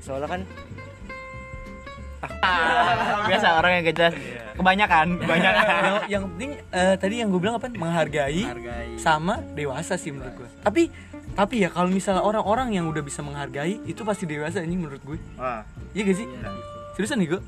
soalnya 0.00 0.28
kan 0.28 0.40
biasa 3.28 3.46
orang 3.58 3.70
yang 3.74 3.82
gak 3.84 3.96
jelas 3.98 4.14
kebanyakan 4.52 5.06
kebanyakan 5.18 5.64
yang, 5.88 5.96
yang 6.06 6.22
penting 6.34 6.50
eh, 6.70 6.94
tadi 6.94 7.14
yang 7.18 7.28
gue 7.32 7.40
bilang 7.40 7.56
apa? 7.58 7.66
Menghargai, 7.68 8.42
Menghargai. 8.46 8.88
sama 8.98 9.40
dewasa 9.54 9.98
sih 9.98 10.14
menurut 10.14 10.34
gue. 10.36 10.48
Tapi 10.62 10.82
tapi 11.32 11.64
ya 11.64 11.72
kalau 11.72 11.88
misalnya 11.88 12.20
orang-orang 12.20 12.76
yang 12.76 12.84
udah 12.86 13.00
bisa 13.00 13.24
menghargai 13.24 13.80
itu 13.88 14.04
pasti 14.04 14.28
dewasa 14.28 14.60
ini 14.60 14.76
menurut 14.76 15.00
gue. 15.00 15.18
Wah, 15.40 15.64
Iya 15.96 16.02
gak 16.06 16.16
sih? 16.20 16.26
Seriusan 16.92 17.24
nih 17.24 17.28
gue? 17.32 17.40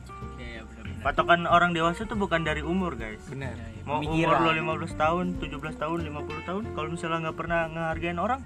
Iya, 1.04 1.12
benar-benar. 1.12 1.12
patokan 1.20 1.40
orang 1.46 1.70
dewasa 1.70 2.02
tuh 2.02 2.16
bukan 2.16 2.40
dari 2.40 2.60
umur 2.60 2.96
guys. 2.96 3.20
Benar 3.26 3.52
mau 3.84 4.00
Pemikiran. 4.00 4.40
umur 4.40 4.64
lo 4.64 4.80
15 4.80 4.96
tahun 4.96 5.24
17 5.36 5.76
tahun 5.76 5.98
50 6.02 6.48
tahun 6.48 6.62
kalau 6.72 6.88
misalnya 6.88 7.18
nggak 7.22 7.36
pernah 7.36 7.60
ngehargain 7.68 8.16
orang 8.16 8.40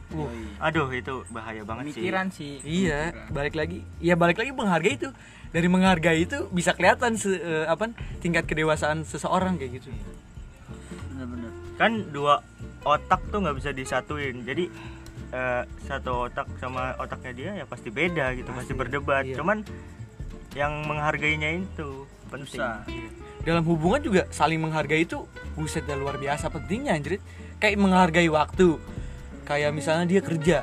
aduh 0.59 0.90
itu 0.90 1.23
bahaya 1.29 1.62
banget 1.62 1.85
sih. 1.88 2.03
Pemikiran 2.03 2.27
sih. 2.29 2.53
Iya 2.61 3.01
balik 3.29 3.55
lagi. 3.55 3.87
Ya 3.99 4.14
balik 4.14 4.37
lagi 4.37 4.51
menghargai 4.51 4.94
itu. 4.97 5.09
Dari 5.49 5.64
menghargai 5.64 6.18
itu 6.21 6.51
bisa 6.51 6.75
kelihatan 6.75 7.14
se- 7.14 7.38
eh, 7.38 7.64
apa 7.64 7.88
tingkat 8.18 8.44
kedewasaan 8.44 9.01
seseorang 9.03 9.57
kayak 9.57 9.79
gitu. 9.79 9.88
Bener-bener 11.09 11.49
kan 11.79 11.92
dua 12.11 12.42
otak 12.83 13.23
tuh 13.31 13.38
nggak 13.38 13.57
bisa 13.57 13.71
disatuin. 13.71 14.42
Jadi 14.42 14.66
eh, 15.31 15.62
satu 15.85 16.27
otak 16.27 16.51
sama 16.59 16.92
otaknya 16.97 17.33
dia 17.33 17.51
ya 17.55 17.64
pasti 17.64 17.88
beda 17.88 18.35
gitu 18.35 18.51
pasti. 18.51 18.73
berdebat. 18.73 19.23
Iya. 19.23 19.37
cuman 19.37 19.62
yang 20.53 20.83
menghargainya 20.83 21.61
itu 21.61 22.09
penting. 22.28 22.60
Susah. 22.60 22.84
dalam 23.42 23.64
hubungan 23.64 24.04
juga 24.04 24.22
saling 24.28 24.60
menghargai 24.60 25.08
itu 25.08 25.24
buset 25.56 25.88
dah 25.88 25.96
luar 25.96 26.20
biasa 26.20 26.52
pentingnya 26.52 26.92
anjrit. 26.92 27.22
Kayak 27.56 27.80
menghargai 27.80 28.28
waktu. 28.28 28.76
Kayak 29.48 29.72
misalnya 29.72 30.04
dia 30.04 30.20
kerja. 30.20 30.58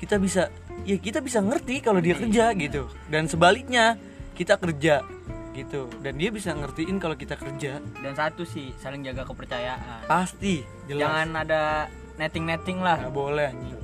Kita 0.00 0.16
bisa 0.16 0.48
ya 0.88 0.96
kita 0.96 1.20
bisa 1.20 1.44
ngerti 1.44 1.84
kalau 1.84 2.00
dia 2.00 2.16
kerja 2.16 2.56
gitu. 2.56 2.88
Dan 3.12 3.28
sebaliknya 3.28 4.00
kita 4.32 4.56
kerja 4.56 5.04
gitu. 5.52 5.92
Dan 6.00 6.16
dia 6.16 6.32
bisa 6.32 6.56
ngertiin 6.56 6.96
kalau 6.96 7.14
kita 7.14 7.36
kerja. 7.36 7.82
Dan 8.00 8.12
satu 8.16 8.48
sih 8.48 8.72
saling 8.80 9.04
jaga 9.04 9.28
kepercayaan. 9.28 10.08
Pasti 10.08 10.64
jelas. 10.88 11.04
Jangan 11.04 11.28
ada 11.44 11.62
netting 12.16 12.48
netting 12.48 12.78
lah. 12.80 12.96
Nggak 13.04 13.14
boleh 13.14 13.46
anjing. 13.52 13.76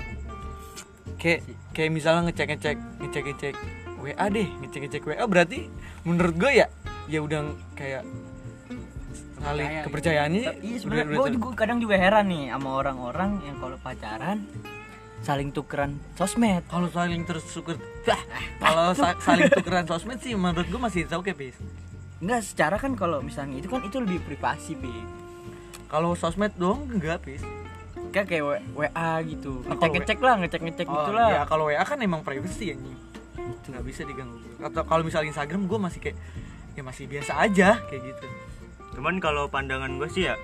Kayak 1.21 1.41
kayak 1.75 1.91
misalnya 1.91 2.31
ngecek 2.31 2.47
ngecek 2.55 2.77
ngecek 3.03 3.25
ngecek 3.27 3.55
WA 3.99 4.27
deh 4.31 4.49
ngecek 4.63 4.81
ngecek 4.87 5.03
WA 5.09 5.25
berarti 5.27 5.67
menurut 6.07 6.37
gue 6.39 6.53
ya 6.63 6.67
ya 7.05 7.21
udah 7.21 7.41
kayak 7.75 8.03
saling 9.39 9.69
Percaya, 9.69 9.85
kepercayaannya 9.85 10.43
iya 10.65 10.77
sebenarnya 10.81 11.05
gue 11.13 11.29
udah- 11.37 11.57
kadang 11.59 11.79
juga 11.79 12.01
heran 12.01 12.27
nih 12.33 12.49
sama 12.49 12.71
orang-orang 12.81 13.31
yang 13.45 13.57
kalau 13.61 13.77
pacaran 13.77 14.39
saling 15.25 15.49
tukeran 15.51 15.97
sosmed. 16.17 16.61
Kalau 16.69 16.89
saling 16.93 17.25
tersukur 17.25 17.77
kalau 18.61 18.93
sa- 18.93 19.17
saling 19.21 19.49
tukeran 19.57 19.85
sosmed 19.85 20.21
sih 20.21 20.33
menurut 20.33 20.65
gue 20.65 20.81
masih 20.81 21.09
oke 21.13 21.33
pis 21.33 21.57
enggak 22.21 22.41
secara 22.41 22.77
kan 22.81 22.97
kalau 22.97 23.21
misalnya 23.21 23.61
itu 23.61 23.69
kan 23.69 23.85
itu 23.85 24.01
lebih 24.01 24.21
privasi 24.25 24.77
bi 24.77 24.93
kalau 25.89 26.17
sosmed 26.17 26.53
dong 26.57 26.89
enggak 26.89 27.21
pis 27.21 27.45
kayak 28.15 28.31
kayak 28.31 28.45
WA 28.79 29.11
gitu. 29.27 29.67
Nah, 29.67 29.75
ngecek 29.75 29.91
ngecek 29.91 30.19
lah 30.23 30.35
ngecek 30.39 30.61
ngecek 30.63 30.87
oh, 30.87 30.95
gitu 30.95 31.11
lah 31.19 31.29
ya 31.35 31.43
kalau 31.51 31.67
WA 31.67 31.83
kan 31.83 31.99
emang 31.99 32.23
privacy 32.23 32.71
anjing. 32.71 32.95
Itu 33.35 33.67
nggak 33.75 33.85
bisa 33.85 34.07
diganggu. 34.07 34.39
Atau 34.63 34.87
kalau 34.87 35.03
misalnya 35.03 35.35
Instagram 35.35 35.67
gue 35.67 35.79
masih 35.83 35.99
kayak 35.99 36.17
ya 36.75 36.83
masih 36.83 37.07
biasa 37.07 37.39
aja 37.39 37.79
kayak 37.91 38.03
gitu. 38.15 38.27
Cuman 38.99 39.19
kalau 39.19 39.51
pandangan 39.51 39.91
gue 39.99 40.09
sih 40.11 40.31
ya 40.31 40.39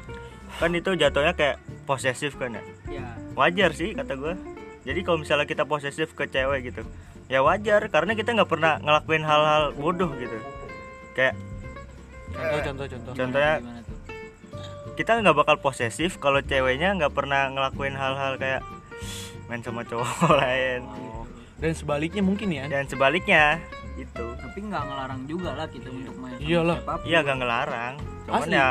kan 0.59 0.75
itu 0.75 0.95
jatuhnya 0.99 1.35
kayak 1.39 1.63
posesif 1.87 2.35
kan 2.39 2.59
ya? 2.59 2.63
Ya. 2.91 3.07
Wajar 3.39 3.71
sih 3.75 3.95
kata 3.95 4.15
gue 4.19 4.35
jadi 4.83 5.01
kalau 5.05 5.21
misalnya 5.21 5.47
kita 5.47 5.69
posesif 5.69 6.17
ke 6.17 6.27
cewek 6.27 6.73
gitu 6.73 6.83
ya 7.31 7.45
wajar 7.47 7.87
karena 7.93 8.19
kita 8.19 8.35
nggak 8.35 8.51
pernah 8.51 8.83
ngelakuin 8.83 9.23
hal-hal 9.23 9.71
bodoh 9.79 10.11
gitu. 10.19 10.35
Kayak 11.15 11.39
contoh 12.35 12.61
contoh 12.63 12.87
contoh. 12.87 13.13
Contohnya 13.15 13.55
gimana 13.63 13.81
kita 15.01 15.17
nggak 15.17 15.33
bakal 15.33 15.57
posesif 15.65 16.21
kalau 16.21 16.45
ceweknya 16.45 16.93
nggak 16.93 17.17
pernah 17.17 17.49
ngelakuin 17.49 17.97
hal-hal 17.97 18.37
kayak 18.37 18.61
main 19.49 19.65
sama 19.65 19.81
cowok 19.89 20.29
lain. 20.45 20.85
Dan 21.57 21.73
sebaliknya 21.73 22.21
mungkin 22.21 22.53
ya? 22.53 22.69
Dan 22.69 22.85
sebaliknya 22.85 23.65
itu 23.97 24.25
tapi 24.37 24.59
nggak 24.63 24.83
ngelarang 24.83 25.23
juga 25.25 25.51
lah 25.53 25.67
kita 25.67 25.89
untuk 25.89 26.17
main 26.17 26.39
Iyalah. 26.39 26.79
iya 27.03 27.19
gak 27.21 27.37
ngelarang. 27.37 27.95
Cuman 28.25 28.43
Asli. 28.43 28.55
ya 28.55 28.67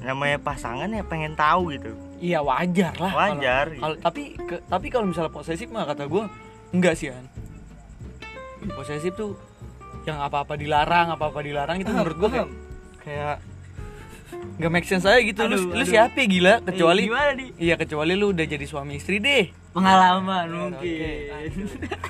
namanya 0.00 0.38
pasangan 0.38 0.88
ya 0.88 1.02
pengen 1.02 1.32
tahu 1.34 1.72
gitu. 1.72 1.90
Iya 2.18 2.38
wajar 2.40 2.94
lah 2.98 3.12
Wajar, 3.14 3.66
kalau, 3.72 3.94
tapi 3.96 4.34
ke- 4.34 4.62
tapi 4.64 4.86
kalau 4.88 5.06
misalnya 5.06 5.30
posesif 5.30 5.70
mah 5.70 5.86
kata 5.86 6.04
gue 6.04 6.24
enggak 6.72 6.94
sih 6.94 7.08
an. 7.08 7.26
Posesif 8.68 9.14
tuh 9.14 9.38
yang 10.02 10.18
apa-apa 10.18 10.54
dilarang 10.54 11.10
apa-apa 11.10 11.40
dilarang 11.40 11.78
itu 11.78 11.88
menurut 11.88 12.16
gue 12.16 12.30
kayak 12.32 12.48
kayak 13.00 13.36
nggak 14.30 14.70
make 14.70 14.84
sense 14.84 15.04
aja 15.04 15.18
gitu. 15.18 15.42
Lu, 15.44 15.54
Aduh, 15.54 15.64
lu 15.70 15.82
aduh. 15.82 15.86
siapa 15.86 16.18
gila. 16.20 16.54
Kecuali 16.60 17.00
Eh, 17.00 17.06
gimana 17.06 17.30
nih? 17.32 17.48
Iya 17.56 17.74
kecuali 17.74 18.12
lu 18.12 18.30
udah 18.30 18.44
jadi 18.44 18.64
suami 18.64 18.96
istri 18.96 19.18
deh. 19.18 19.48
Pengalaman 19.70 20.44
Ya, 20.44 20.54
mungkin. 20.54 21.20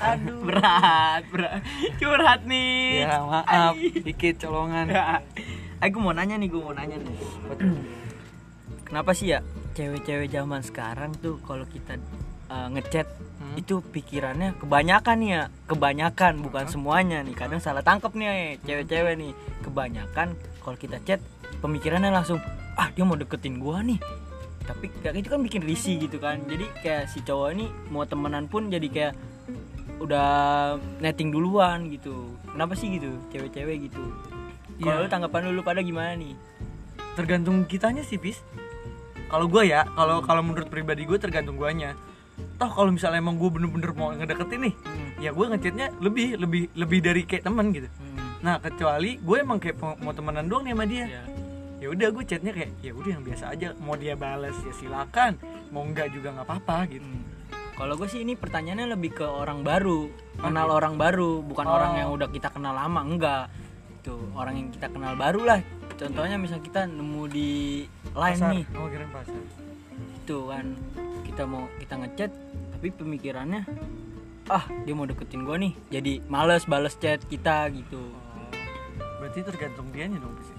aduh. 0.01 0.39
Berat 0.43 1.23
berat. 1.29 1.61
Curhat 1.97 2.41
nih. 2.45 3.05
Ya 3.05 3.19
maaf. 3.21 3.75
Dikit 3.77 4.41
colongan. 4.41 4.87
Aku 5.79 5.97
mau 5.99 6.11
nanya 6.11 6.35
nih 6.35 6.49
gue 6.49 6.59
mau 6.59 6.73
nanya 6.73 6.97
nih. 6.97 7.17
Kenapa 8.83 9.13
sih 9.13 9.31
ya 9.31 9.45
cewek-cewek 9.73 10.27
zaman 10.29 10.59
sekarang 10.61 11.13
tuh 11.15 11.39
kalau 11.45 11.63
kita 11.65 12.01
uh, 12.49 12.67
ngechat 12.69 13.07
Hmm. 13.49 13.61
itu 13.61 13.81
pikirannya 13.81 14.57
kebanyakan 14.61 15.17
nih 15.21 15.31
ya. 15.33 15.43
Kebanyakan 15.65 16.33
bukan 16.45 16.65
semuanya 16.69 17.25
nih. 17.25 17.35
Kadang 17.37 17.61
salah 17.63 17.81
tangkep 17.81 18.13
nih 18.13 18.61
cewek-cewek 18.65 19.15
nih. 19.17 19.33
Kebanyakan 19.65 20.37
kalau 20.61 20.77
kita 20.77 21.01
chat 21.05 21.21
pemikirannya 21.65 22.13
langsung 22.13 22.39
ah 22.77 22.89
dia 22.93 23.05
mau 23.09 23.17
deketin 23.17 23.57
gua 23.57 23.81
nih. 23.81 23.97
Tapi 24.69 24.93
kayak 25.01 25.25
itu 25.25 25.29
kan 25.33 25.41
bikin 25.41 25.63
risih 25.65 25.97
gitu 25.97 26.21
kan. 26.21 26.45
Jadi 26.45 26.69
kayak 26.85 27.09
si 27.09 27.25
cowok 27.25 27.49
ini 27.57 27.67
mau 27.89 28.05
temenan 28.05 28.47
pun 28.47 28.69
jadi 28.69 28.89
kayak 28.93 29.13
udah 29.99 30.29
netting 31.01 31.33
duluan 31.33 31.89
gitu. 31.89 32.37
Kenapa 32.53 32.77
sih 32.77 32.93
gitu 32.93 33.17
cewek-cewek 33.33 33.89
gitu? 33.91 34.03
Kalau 34.79 35.03
lu 35.03 35.11
tanggapan 35.11 35.51
lu, 35.51 35.59
lu 35.59 35.63
pada 35.67 35.83
gimana 35.83 36.15
nih? 36.15 36.39
Tergantung 37.19 37.67
kitanya 37.67 38.07
sih 38.07 38.21
bis 38.21 38.39
kalau 39.29 39.47
gue 39.47 39.69
ya 39.69 39.85
kalau 39.93 40.25
kalau 40.25 40.41
menurut 40.41 40.73
pribadi 40.73 41.05
gue 41.05 41.21
tergantung 41.21 41.61
guanya 41.61 41.95
toh 42.55 42.69
kalau 42.69 42.91
misalnya 42.91 43.19
emang 43.19 43.37
gue 43.37 43.49
bener-bener 43.49 43.91
mau 43.93 44.11
ngedeketin 44.11 44.61
nih 44.61 44.75
Hmm. 44.77 45.11
ya 45.19 45.31
gue 45.31 45.47
ngechatnya 45.47 45.87
lebih 45.99 46.29
lebih 46.37 46.63
lebih 46.73 46.99
dari 47.01 47.23
kayak 47.23 47.45
teman 47.45 47.71
gitu 47.71 47.89
Hmm. 47.89 48.19
nah 48.41 48.57
kecuali 48.57 49.17
gue 49.17 49.37
emang 49.37 49.59
kayak 49.59 49.77
mau, 49.79 50.13
temenan 50.13 50.47
doang 50.47 50.63
nih 50.63 50.73
sama 50.73 50.85
dia 50.85 51.05
Ya. 51.07 51.23
ya 51.79 51.87
udah 51.89 52.09
gue 52.11 52.25
chatnya 52.25 52.51
kayak 52.51 52.71
ya 52.79 52.93
udah 52.93 53.11
yang 53.11 53.23
biasa 53.23 53.45
aja 53.49 53.69
mau 53.79 53.95
dia 53.95 54.15
balas 54.15 54.57
ya 54.59 54.73
silakan 54.73 55.39
mau 55.69 55.83
enggak 55.83 56.11
juga 56.11 56.33
nggak 56.33 56.47
apa-apa 56.47 56.79
gitu 56.89 57.05
Hmm. 57.05 57.25
Kalau 57.75 57.95
gue 57.95 58.09
sih 58.09 58.19
ini 58.19 58.35
pertanyaannya 58.35 58.91
lebih 58.91 59.15
ke 59.15 59.23
orang 59.23 59.63
baru, 59.63 60.11
kenal 60.35 60.67
orang 60.69 60.99
baru, 60.99 61.39
bukan 61.41 61.63
Oh. 61.63 61.79
orang 61.79 61.93
yang 61.97 62.11
udah 62.11 62.27
kita 62.27 62.51
kenal 62.51 62.75
lama, 62.75 63.07
enggak. 63.07 63.47
Itu 63.95 64.19
orang 64.35 64.59
yang 64.59 64.69
kita 64.75 64.91
kenal 64.91 65.15
baru 65.15 65.47
lah. 65.47 65.61
Contohnya 65.95 66.35
misal 66.37 66.59
kita 66.59 66.91
nemu 66.91 67.23
di 67.29 67.87
line 68.11 68.35
Pasar. 68.35 68.51
nih, 68.51 68.65
oh 68.75 68.87
kirain 68.89 69.11
pasar 69.15 69.39
itu 70.19 70.39
kan 70.45 70.67
kita 71.39 71.47
mau 71.47 71.71
kita 71.79 71.95
ngechat, 71.95 72.31
tapi 72.75 72.91
pemikirannya 72.91 73.63
ah 74.51 74.67
dia 74.83 74.91
mau 74.91 75.07
deketin 75.07 75.47
gue 75.47 75.55
nih, 75.55 75.73
jadi 75.87 76.19
males 76.27 76.67
bales 76.67 76.99
chat 76.99 77.23
kita 77.23 77.71
gitu. 77.71 78.11
oh, 78.11 78.51
berarti 79.23 79.47
tergantung 79.47 79.87
dianya 79.95 80.19
dong 80.19 80.35
bis 80.35 80.51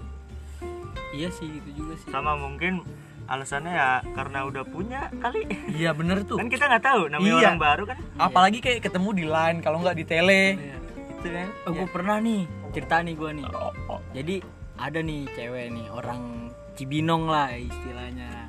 Iya 1.12 1.28
sih 1.36 1.52
itu 1.52 1.84
juga 1.84 2.00
sih. 2.00 2.08
sama 2.08 2.32
mungkin 2.32 2.80
alasannya 3.28 3.76
ya 3.76 4.00
karena 4.16 4.48
udah 4.48 4.64
punya 4.64 5.12
kali 5.20 5.44
iya 5.68 5.92
bener 5.92 6.24
tuh 6.24 6.40
kan 6.40 6.48
kita 6.48 6.64
nggak 6.64 6.80
tahu 6.80 7.12
namanya 7.12 7.28
Iya. 7.28 7.40
orang 7.44 7.60
baru 7.60 7.82
kan 7.84 7.96
apalagi 8.16 8.58
kayak 8.64 8.80
ketemu 8.80 9.08
di 9.12 9.24
line 9.28 9.58
kalau 9.60 9.84
nggak 9.84 9.96
di 10.00 10.04
tele 10.08 10.44
Iya. 10.56 10.76
gitu 11.12 11.28
kan 11.28 11.48
Oh, 11.68 11.70
gue 11.76 11.88
pernah 11.92 12.16
nih 12.16 12.48
cerita 12.72 13.04
nih 13.04 13.14
gue 13.20 13.30
nih. 13.36 13.46
Oh, 13.52 13.72
oh. 13.86 14.00
Jadi 14.16 14.40
ada 14.80 14.98
nih 14.98 15.28
cewek 15.28 15.66
nih 15.68 15.86
orang 15.92 16.48
Cibinong 16.72 17.28
lah 17.28 17.52
istilahnya. 17.52 18.48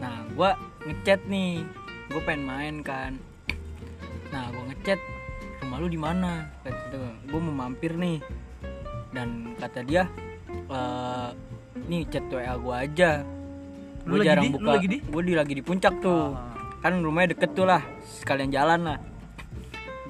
Nah 0.00 0.24
gue 0.32 0.50
ngechat 0.88 1.20
nih, 1.26 1.62
gue 2.10 2.22
pengen 2.22 2.42
main 2.46 2.74
kan. 2.80 3.18
Nah 4.34 4.50
gue 4.50 4.64
ngechat 4.72 5.00
rumah 5.62 5.78
lu 5.78 5.88
di 5.88 6.00
mana? 6.00 6.48
Kata 6.64 7.00
gue 7.26 7.40
mau 7.40 7.54
mampir 7.66 7.94
nih. 7.94 8.18
Dan 9.12 9.52
kata 9.60 9.84
dia, 9.84 10.08
"Eh, 10.50 11.28
nih 11.86 12.02
chat 12.08 12.24
WA 12.32 12.54
gue 12.56 12.74
aja. 12.74 13.10
Gue 14.02 14.18
jarang 14.26 14.48
di- 14.48 14.54
buka. 14.56 14.72
Gue 14.82 15.22
di 15.22 15.34
lagi 15.36 15.52
di 15.54 15.62
puncak 15.62 16.00
tuh. 16.02 16.34
Ah. 16.34 16.50
Kan 16.82 16.98
rumahnya 16.98 17.38
deket 17.38 17.54
tuh 17.54 17.62
lah, 17.68 17.84
sekalian 18.02 18.50
jalan 18.50 18.80
lah. 18.82 18.98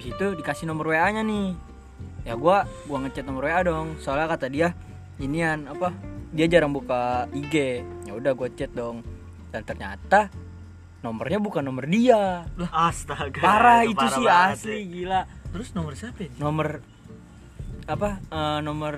Di 0.01 0.09
situ 0.09 0.33
dikasih 0.39 0.65
nomor 0.65 0.89
WA-nya 0.89 1.21
nih 1.21 1.73
ya 2.23 2.39
gua 2.39 2.67
gua 2.87 3.03
ngechat 3.03 3.27
nomor 3.27 3.51
WA 3.51 3.61
dong 3.67 3.99
soalnya 3.99 4.31
kata 4.31 4.47
dia 4.47 4.69
inian 5.19 5.67
apa 5.67 5.91
dia 6.31 6.47
jarang 6.47 6.71
buka 6.71 7.27
IG 7.35 7.83
ya 8.07 8.13
udah 8.15 8.33
gua 8.35 8.49
chat 8.55 8.71
dong 8.73 9.03
dan 9.51 9.63
ternyata 9.67 10.31
nomornya 11.03 11.39
bukan 11.39 11.63
nomor 11.63 11.85
dia. 11.85 12.47
Astaga 12.71 13.39
parah 13.39 13.83
itu 13.83 13.99
sih 14.09 14.23
banget 14.23 14.55
asli 14.57 14.71
sih. 14.71 14.81
gila. 14.89 15.21
Terus 15.53 15.69
nomor 15.75 15.93
siapa 15.93 16.21
ya 16.23 16.31
nomor 16.39 16.69
apa 17.85 18.23
eh, 18.23 18.59
nomor 18.63 18.95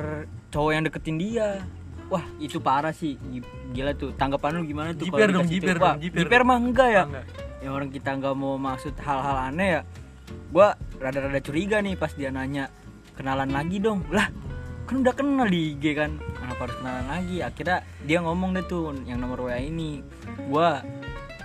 cowok 0.49 0.71
yang 0.71 0.85
deketin 0.85 1.17
dia. 1.17 1.65
Wah 2.13 2.25
itu 2.37 2.61
parah 2.61 2.93
sih. 2.93 3.17
Gi- 3.17 3.43
gila 3.73 3.97
tuh. 3.97 4.13
Tanggapan 4.15 4.61
lu 4.61 4.69
gimana 4.69 4.93
tuh 4.93 5.09
Jiper 5.09 5.29
dong, 5.33 5.49
jiper 5.49 5.77
dong, 5.77 5.97
jiper. 5.99 6.19
jiper 6.21 6.41
mah 6.45 6.59
enggak 6.61 6.89
ya? 6.93 7.05
Enggak. 7.05 7.27
yang 7.65 7.73
orang 7.73 7.89
kita 7.89 8.13
nggak 8.13 8.35
mau 8.37 8.61
maksud 8.61 8.93
hal-hal 9.01 9.37
aneh 9.49 9.69
ya. 9.73 9.83
Gua 10.53 10.77
rada-rada 11.01 11.41
curiga 11.41 11.81
nih 11.81 11.97
pas 11.97 12.13
dia 12.13 12.29
nanya 12.29 12.69
kenalan 13.17 13.49
lagi 13.49 13.81
dong? 13.81 14.05
Lah 14.13 14.29
kan 14.85 15.01
udah 15.01 15.17
kenal 15.17 15.49
di 15.49 15.73
IG 15.73 15.97
kan. 15.97 16.21
Kenapa 16.21 16.69
harus 16.69 16.77
kenalan 16.77 17.07
lagi? 17.09 17.37
Akhirnya 17.41 17.79
dia 18.05 18.21
ngomong 18.21 18.53
deh 18.53 18.69
tuh 18.69 18.93
yang 19.09 19.17
nomor 19.17 19.49
WA 19.49 19.57
ini. 19.59 20.05
Gua 20.45 20.85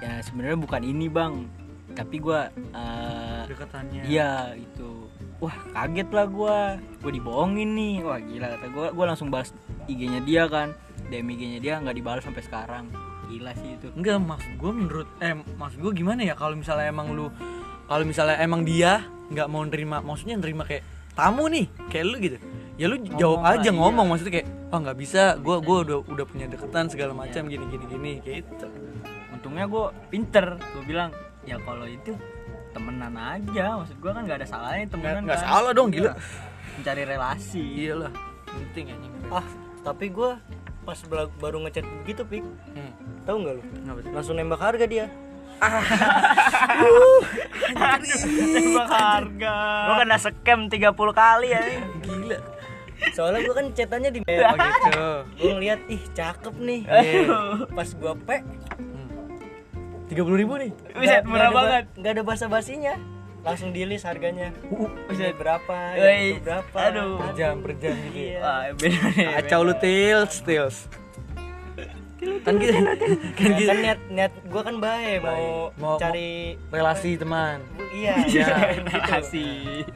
ya 0.10 0.22
sebenarnya 0.26 0.58
bukan 0.58 0.82
ini 0.82 1.06
bang. 1.06 1.46
Tapi 1.94 2.16
gua 2.22 2.50
eh, 2.54 3.44
Dekatannya. 3.50 4.02
iya 4.10 4.54
itu 4.58 5.10
wah 5.38 5.54
kaget 5.74 6.10
lah 6.10 6.26
gua. 6.26 6.58
Gua 7.02 7.12
dibohongin 7.14 7.70
nih. 7.78 7.96
Wah 8.02 8.20
gila 8.22 8.48
kata 8.58 8.68
gua. 8.74 8.88
Gua 8.94 9.06
langsung 9.14 9.30
balas 9.30 9.54
IG-nya 9.86 10.22
dia 10.26 10.50
kan. 10.50 10.74
DM 11.10 11.30
IG-nya 11.34 11.60
dia 11.62 11.74
nggak 11.82 11.96
dibalas 11.98 12.24
sampai 12.26 12.44
sekarang. 12.46 12.90
Gila 13.30 13.54
sih 13.58 13.78
itu. 13.78 13.88
Enggak, 13.94 14.18
maksud 14.26 14.52
gue 14.58 14.72
menurut 14.74 15.10
eh 15.22 15.38
maksud 15.38 15.78
gue 15.82 15.94
gimana 15.94 16.26
ya? 16.26 16.34
Kalau 16.34 16.58
misalnya 16.58 16.90
emang 16.90 17.14
lu 17.14 17.30
kalau 17.86 18.02
misalnya 18.06 18.38
emang 18.42 18.66
dia 18.66 19.06
nggak 19.30 19.46
mau 19.50 19.62
nerima 19.62 20.02
maksudnya 20.02 20.38
nerima 20.42 20.66
kayak 20.66 20.82
tamu 21.14 21.46
nih 21.50 21.70
kayak 21.94 22.06
lu 22.10 22.18
gitu. 22.22 22.38
Ya 22.80 22.86
lu 22.90 22.98
jawab 23.18 23.46
lah, 23.46 23.62
aja 23.62 23.70
iya. 23.70 23.78
ngomong. 23.78 24.06
Maksudnya 24.10 24.34
kayak 24.42 24.48
oh 24.74 24.80
nggak 24.82 24.98
bisa. 24.98 25.22
Gue 25.42 25.58
gua 25.62 25.78
udah 25.86 25.98
udah 26.06 26.26
punya 26.26 26.46
deketan 26.50 26.90
segala 26.90 27.14
macam 27.14 27.46
gini 27.46 27.66
gini 27.70 27.86
gini 27.86 28.12
kayak 28.22 28.38
itu 28.46 28.68
untungnya 29.50 29.66
gue 29.66 29.86
pinter. 30.14 30.46
Gue 30.62 30.84
bilang 30.86 31.10
ya 31.42 31.58
kalau 31.66 31.90
itu 31.90 32.14
temenan 32.70 33.18
aja. 33.18 33.82
Maksud 33.82 33.98
gue 33.98 34.12
kan 34.14 34.22
nggak 34.22 34.46
ada 34.46 34.48
salahnya 34.48 34.86
temenan 34.86 35.26
nggak 35.26 35.42
kan. 35.42 35.50
salah 35.50 35.74
dong, 35.74 35.90
gila. 35.90 36.14
Iya. 36.14 36.22
mencari 36.78 37.04
relasi. 37.04 37.66
Iyalah 37.66 38.14
penting 38.46 38.94
anjing. 38.94 39.14
Ah 39.34 39.48
tapi 39.82 40.14
gue 40.14 40.38
pas 40.86 41.00
baru 41.42 41.58
ngechat 41.66 41.86
begitu 42.06 42.22
pik. 42.30 42.46
Hmm. 42.78 42.94
tahu 43.26 43.42
nggak 43.42 43.54
lu? 43.58 43.64
Langsung 44.14 44.38
nembak 44.38 44.62
harga 44.62 44.86
dia. 44.86 45.10
Tembak 48.54 48.90
harga. 48.94 49.56
Gua 49.90 49.96
kena 50.06 50.18
scam 50.22 50.70
30 50.72 50.94
kali 50.94 51.48
ya. 51.52 51.62
gila. 52.06 52.38
Soalnya 53.16 53.40
gue 53.44 53.56
kan 53.56 53.68
chatannya 53.76 54.10
di 54.12 54.20
oh 54.24 54.56
gitu. 54.56 54.92
Gue 55.40 55.52
ngeliat 55.56 55.80
ih 55.88 56.04
cakep 56.12 56.56
nih. 56.60 56.82
Pas 57.72 57.90
gue 57.96 58.14
pe 58.28 58.38
tiga 60.10 60.22
puluh 60.26 60.38
ribu 60.38 60.54
nih 60.58 60.72
nggak 60.92 61.22
murah 61.24 61.50
banget. 61.50 61.84
nggak 61.96 62.12
ada 62.12 62.24
basa 62.26 62.46
basinya 62.46 62.98
langsung 63.40 63.72
di 63.72 63.88
list 63.88 64.04
harganya 64.04 64.52
Buset. 65.08 65.32
ini 65.32 65.38
berapa 65.38 65.78
itu 65.96 66.44
berapa 66.44 66.76
aduh. 66.76 67.16
per 67.16 67.32
jam 67.34 67.56
per 67.64 67.72
jam 67.78 67.96
gitu 68.04 68.20
ya. 68.20 68.28
iya 68.28 68.40
Wah, 68.42 68.62
beda 68.76 69.00
nih. 69.16 69.28
kacau 69.40 69.60
lu 69.64 69.74
tils 69.78 70.34
tils 70.44 70.78
kan 72.20 72.60
gitu 72.60 72.76
kan 72.76 73.50
gitu 73.56 73.64
kan 73.64 73.78
niat 73.80 74.00
niat 74.12 74.34
gue 74.44 74.60
kan 74.60 74.76
baik 74.76 75.24
mau, 75.24 75.72
Mau- 75.80 75.96
cari 75.96 76.60
relasi 76.68 77.16
teman 77.16 77.64
iya 77.96 78.20
relasi. 78.92 79.48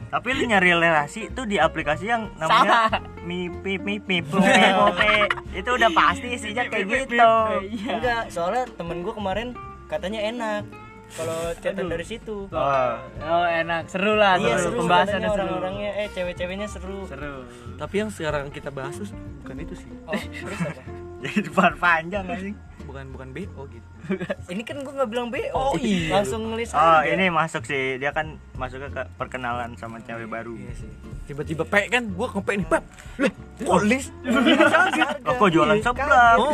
Tapi 0.08 0.28
lu 0.32 0.48
nyari 0.48 0.72
relasi 0.72 1.28
tuh 1.30 1.44
di 1.44 1.60
aplikasi 1.60 2.08
yang 2.08 2.32
namanya 2.34 3.04
mi 3.22 3.52
pi 3.52 3.76
mi 3.76 4.00
pi 4.00 4.18
pu, 4.18 4.40
pi, 4.40 4.50
pu, 4.72 4.84
pi. 4.96 5.14
Itu 5.54 5.76
udah 5.76 5.90
pasti 5.92 6.32
isinya 6.32 6.64
kayak 6.64 6.86
gitu. 6.88 7.28
Iya. 7.60 7.92
enggak 7.92 8.22
soalnya 8.32 8.66
temen 8.72 9.04
gue 9.04 9.12
kemarin 9.12 9.52
katanya 9.94 10.20
enak 10.24 10.62
kalau 11.06 11.36
chatan 11.56 11.86
dari 11.86 12.02
situ 12.02 12.48
Oh. 12.48 12.92
Oh, 13.20 13.44
enak. 13.44 13.86
Seru 13.86 14.14
lah. 14.14 14.34
iya 14.36 14.56
seru 14.56 14.82
Pembahasannya 14.82 15.20
katanya 15.20 15.28
seru. 15.28 15.44
orang-orangnya 15.46 15.90
eh 15.94 16.08
cewek-ceweknya 16.10 16.66
seru 16.66 16.98
Seru. 17.06 17.44
tapi 17.76 17.94
yang 17.96 18.10
sekarang 18.10 18.48
kita 18.48 18.68
bahas 18.68 18.96
tuh 18.96 19.08
bukan 19.40 19.56
itu 19.58 19.74
sih 19.76 19.90
oh 20.04 20.16
terus 20.16 20.60
apa 20.60 20.82
Jadi 21.22 21.40
depan 21.42 21.72
panjang 21.78 22.24
anjing. 22.26 22.56
Bukan 22.84 23.04
bukan 23.10 23.28
bo 23.32 23.64
gitu 23.66 23.88
ini 24.52 24.62
kan 24.62 24.76
gue 24.78 24.92
nggak 24.92 25.08
bilang 25.08 25.28
bo 25.28 25.38
Oh, 25.50 25.72
iya. 25.74 26.14
langsung 26.14 26.48
ngelis 26.48 26.70
Oh, 26.70 26.78
harga. 26.78 27.08
ini 27.08 27.26
masuk 27.28 27.62
sih. 27.62 27.96
Dia 27.96 28.10
kan 28.10 28.26
masuknya 28.54 28.88
ke 28.88 29.02
perkenalan 29.14 29.72
sama 29.74 29.98
cewek 30.00 30.26
baru. 30.26 30.52
iya 30.54 30.72
sih 30.74 30.90
tiba-tiba 31.24 31.64
pe 31.64 31.88
kan 31.88 32.04
gua 32.10 32.28
ngepe 32.28 32.52
nih 32.54 32.68
pep 32.68 32.84
lah 33.16 33.32
kok 33.56 33.80
list 33.82 34.12
Oh, 35.24 35.32
kok 35.34 35.48
jualan 35.48 35.80
seblak? 35.80 36.36
oh 36.36 36.52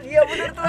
iya 0.00 0.22
bener 0.22 0.48
tuh 0.48 0.62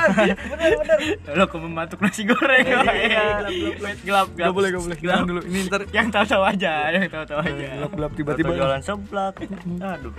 bener 0.50 0.70
bener 0.76 0.98
Lo 1.32 1.46
kok 1.46 1.60
mematuk 1.60 2.00
nasi 2.00 2.26
goreng. 2.26 2.66
Iya. 2.66 3.46
Gelap, 3.46 3.54
gelap. 4.02 4.28
Gak 4.34 4.52
boleh, 4.52 4.68
gak 4.70 4.82
boleh. 4.82 4.98
Jangan 4.98 5.26
dulu. 5.26 5.42
Ini 5.44 5.60
ntar 5.64 5.82
Yang 5.90 6.08
tahu-tahu 6.12 6.44
aja, 6.44 6.74
yang 6.90 7.06
tahu-tahu 7.08 7.40
aja. 7.40 7.54
gelap-gelap 7.72 8.12
Tiba-tiba 8.14 8.50
tiba-tiba. 8.50 8.60
jualan 8.60 8.82
seblak. 8.82 9.34
Aduh. 9.80 10.14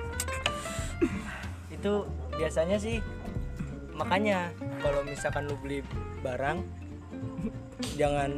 itu 1.68 1.92
biasanya 2.32 2.76
sih 2.76 2.96
makanya 3.94 4.50
kalau 4.78 5.00
misalkan 5.02 5.46
lu 5.46 5.56
beli 5.58 5.80
barang 6.20 6.58
jangan 7.94 8.30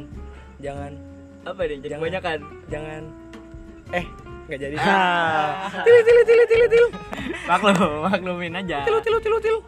jangan 0.57 0.93
Apa? 1.43 1.63
Jadi 1.63 1.87
Jangan. 1.87 2.03
banyak 2.03 2.21
kan? 2.21 2.39
jangan 2.67 3.01
eh 3.89 4.05
nggak 4.47 4.59
jadi 4.59 4.75
Tilu, 5.87 5.99
tilu, 6.03 6.21
tilu, 6.23 6.43
tilu, 6.43 6.65
tilu. 6.67 6.87
Maklum, 7.47 7.75
maklumin 8.03 8.53
aja. 8.53 8.83
Tilu, 8.83 8.99
tilu, 8.99 9.17
tilu, 9.19 9.37
tilu. 9.39 9.59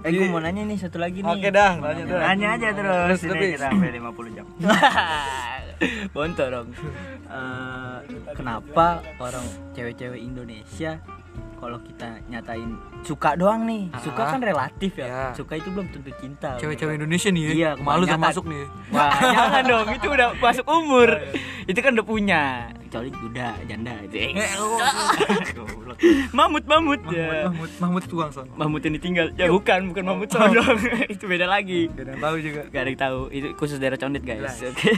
Eh, 0.00 0.08
gue 0.08 0.26
mau 0.32 0.40
nanya 0.40 0.64
nih 0.64 0.80
satu 0.80 0.96
lagi 0.96 1.20
nih. 1.20 1.28
Oke 1.28 1.48
dah, 1.52 1.76
nanya. 1.76 2.04
Nanya 2.08 2.48
aja 2.56 2.68
terus. 2.72 3.20
Ini 3.20 3.46
kita 3.52 3.68
sampai 3.68 3.92
50 3.92 4.36
jam. 4.36 4.46
Bonto 6.16 6.44
dong. 6.48 6.68
Eh, 7.28 7.96
kenapa 8.32 9.04
orang 9.20 9.44
cewek-cewek 9.72 10.20
Indonesia 10.20 11.04
kalau 11.60 11.76
kita 11.84 12.08
nyatain 12.26 12.72
suka 13.04 13.36
doang 13.36 13.68
nih, 13.68 13.92
suka 14.00 14.22
Ah. 14.24 14.30
kan 14.32 14.40
relatif 14.40 14.92
ya. 14.96 15.06
Ya. 15.06 15.24
Suka 15.36 15.60
itu 15.60 15.68
belum 15.68 15.92
tentu 15.92 16.08
cinta. 16.16 16.56
Cewek-cewek 16.56 16.96
Indonesia 16.96 17.28
nih 17.28 17.42
ya. 17.44 17.52
Iya, 17.52 17.70
Malu 17.76 18.08
termasuk 18.08 18.48
nih. 18.48 18.64
Wah, 18.88 19.12
jangan 19.36 19.62
dong, 19.68 19.86
itu 19.92 20.08
udah 20.08 20.28
masuk 20.40 20.64
umur. 20.64 21.08
itu 21.68 21.78
kan 21.78 21.92
udah 21.92 22.06
punya. 22.08 22.42
Kecuali 22.88 23.12
duda, 23.12 23.48
janda. 23.68 23.94
mamut, 26.34 26.64
mamut, 26.66 27.00
ya. 27.12 27.46
Mahmud, 27.46 27.70
Mahmud 27.78 28.04
tuang 28.08 28.30
son. 28.32 28.48
Mamut 28.56 28.80
yang 28.82 28.94
ditinggal. 28.98 29.30
Ya 29.36 29.46
bukan, 29.46 29.94
bukan 29.94 30.02
mamut 30.02 30.28
sodong. 30.32 30.74
itu 31.12 31.24
beda 31.28 31.46
lagi. 31.46 31.86
Gak 31.86 32.02
ada 32.02 32.10
yang 32.10 32.22
tahu 32.24 32.36
juga. 32.42 32.60
Gak 32.66 32.80
ada 32.80 32.88
yang 32.90 33.00
tahu. 33.00 33.18
Itu 33.30 33.46
khusus 33.54 33.76
daerah 33.78 34.00
condet, 34.00 34.24
guys. 34.24 34.58
Oke. 34.64 34.90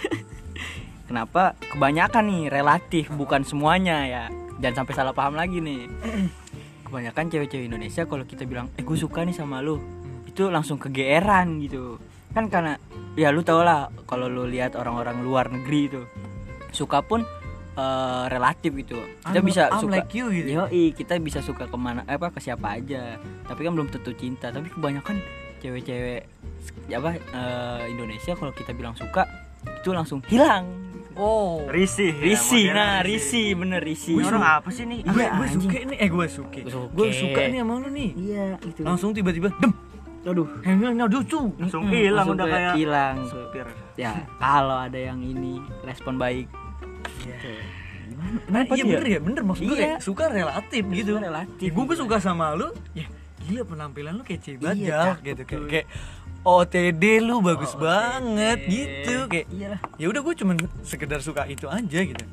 Kenapa 1.12 1.52
kebanyakan 1.68 2.24
nih 2.24 2.42
relatif 2.48 3.12
bukan 3.12 3.44
semuanya 3.44 4.08
ya. 4.08 4.24
Jangan 4.64 4.86
sampai 4.86 4.94
salah 4.96 5.12
paham 5.12 5.36
lagi 5.36 5.60
nih. 5.60 5.90
Kebanyakan 6.92 7.32
cewek-cewek 7.32 7.72
Indonesia 7.72 8.04
kalau 8.04 8.28
kita 8.28 8.44
bilang, 8.44 8.68
"Eh, 8.76 8.84
gue 8.84 8.92
suka 9.00 9.24
nih 9.24 9.32
sama 9.32 9.64
lu." 9.64 9.80
Itu 10.28 10.52
langsung 10.52 10.76
kegeeran 10.76 11.56
gitu. 11.64 11.96
Kan 12.36 12.52
karena 12.52 12.76
ya 13.16 13.32
lu 13.32 13.40
tau 13.40 13.64
lah 13.64 13.88
kalau 14.04 14.28
lu 14.28 14.44
lihat 14.44 14.76
orang-orang 14.76 15.24
luar 15.24 15.48
negeri 15.48 15.88
itu 15.88 16.04
suka 16.68 17.00
pun 17.00 17.24
eh, 17.72 18.24
relatif 18.28 18.76
gitu. 18.76 19.00
Kita 19.24 19.40
I'm- 19.40 19.48
bisa 19.48 19.72
I'm 19.72 19.88
suka 19.88 20.04
like 20.04 20.12
you 20.12 20.28
gitu. 20.36 20.52
Yoi, 20.52 20.92
kita 20.92 21.16
bisa 21.16 21.40
suka 21.40 21.64
ke 21.64 21.76
mana 21.80 22.04
eh, 22.04 22.20
apa 22.20 22.28
ke 22.28 22.44
siapa 22.44 22.76
aja. 22.76 23.16
Tapi 23.48 23.60
kan 23.64 23.72
belum 23.72 23.88
tentu 23.88 24.12
cinta. 24.12 24.52
Tapi 24.52 24.68
kebanyakan 24.68 25.16
cewek-cewek 25.64 26.28
ya 26.92 27.00
apa 27.00 27.16
eh, 27.16 27.82
Indonesia 27.88 28.36
kalau 28.36 28.52
kita 28.52 28.76
bilang 28.76 28.92
suka 28.92 29.24
itu 29.80 29.96
langsung 29.96 30.20
hilang. 30.28 30.68
Oh. 31.14 31.64
Risih. 31.66 32.10
ya, 32.10 32.24
Risi, 32.24 32.60
nah 32.68 33.00
risi 33.00 33.52
bener 33.52 33.80
risi. 33.80 34.12
Ini 34.12 34.24
orang 34.24 34.44
apa 34.60 34.68
sih 34.68 34.84
nih? 34.84 35.00
Iya, 35.02 35.12
gue 35.30 35.46
anjing. 35.46 35.60
suka 35.62 35.78
nih, 35.84 35.96
eh 35.98 36.08
gue 36.08 36.26
suka. 36.26 36.60
Gue 36.88 37.08
suka 37.10 37.40
nih 37.46 37.58
sama 37.60 37.74
lu 37.76 37.88
nih. 37.88 38.10
Iya, 38.14 38.44
itu. 38.62 38.80
Langsung 38.82 39.10
tiba-tiba 39.10 39.48
dem. 39.58 39.72
Aduh, 40.22 40.46
Hengel 40.62 41.10
lucu. 41.10 41.50
Langsung 41.58 41.82
hilang 41.88 42.26
udah 42.30 42.46
kayak 42.46 42.74
hilang. 42.78 43.14
supir. 43.26 43.66
Ya, 43.94 44.22
kalau 44.42 44.78
ada 44.78 44.94
yang 44.94 45.18
ini 45.18 45.58
respon 45.82 46.14
baik. 46.16 46.46
Nah, 48.12 48.62
Kenapa 48.62 48.72
iya 48.72 48.84
dia? 48.84 48.92
bener 48.94 49.06
ya, 49.08 49.20
bener 49.20 49.42
maksud 49.42 49.62
gue 49.64 49.74
Iya. 49.74 49.82
kayak 49.82 49.98
suka 49.98 50.24
relatif 50.30 50.82
gitu. 50.94 51.12
Suka 51.12 51.22
relatif. 51.24 51.68
Ya, 51.68 51.74
gue 51.74 51.96
suka 51.98 52.16
sama 52.18 52.54
lu, 52.54 52.70
ya 52.94 53.06
gila 53.42 53.66
penampilan 53.66 54.14
lu 54.14 54.22
kece 54.22 54.54
banget 54.54 54.76
Iya, 54.78 54.86
Jal, 54.86 55.02
cakep 55.18 55.22
gitu 55.26 55.42
kayak 55.66 55.86
OTD 56.42 57.22
lu 57.22 57.38
bagus 57.38 57.72
OTD. 57.72 57.82
banget 57.86 58.58
gitu 58.66 59.30
kayak 59.30 59.46
Iyalah. 59.46 59.80
ya 59.94 60.06
udah 60.10 60.20
gue 60.26 60.34
cuman 60.42 60.56
sekedar 60.82 61.22
suka 61.22 61.46
itu 61.46 61.70
aja 61.70 62.00
gitu. 62.02 62.24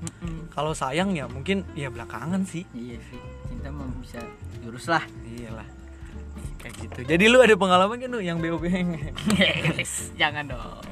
Kalau 0.50 0.74
sayang 0.74 1.14
ya 1.14 1.30
mungkin 1.30 1.62
ya 1.78 1.94
belakangan 1.94 2.42
sih. 2.42 2.66
Iya 2.74 2.98
sih, 3.06 3.22
cinta 3.48 3.70
mah 3.70 3.86
bisa 4.02 4.18
jurus 4.66 4.90
lah. 4.90 5.06
Iyalah. 5.24 5.68
Kayak 6.58 6.74
gitu. 6.82 7.00
Jadi 7.06 7.24
lu 7.30 7.38
ada 7.40 7.54
pengalaman 7.54 8.02
kan 8.02 8.10
lu 8.10 8.20
yang 8.20 8.42
BOB 8.42 8.66
Jangan 10.20 10.44
dong. 10.50 10.84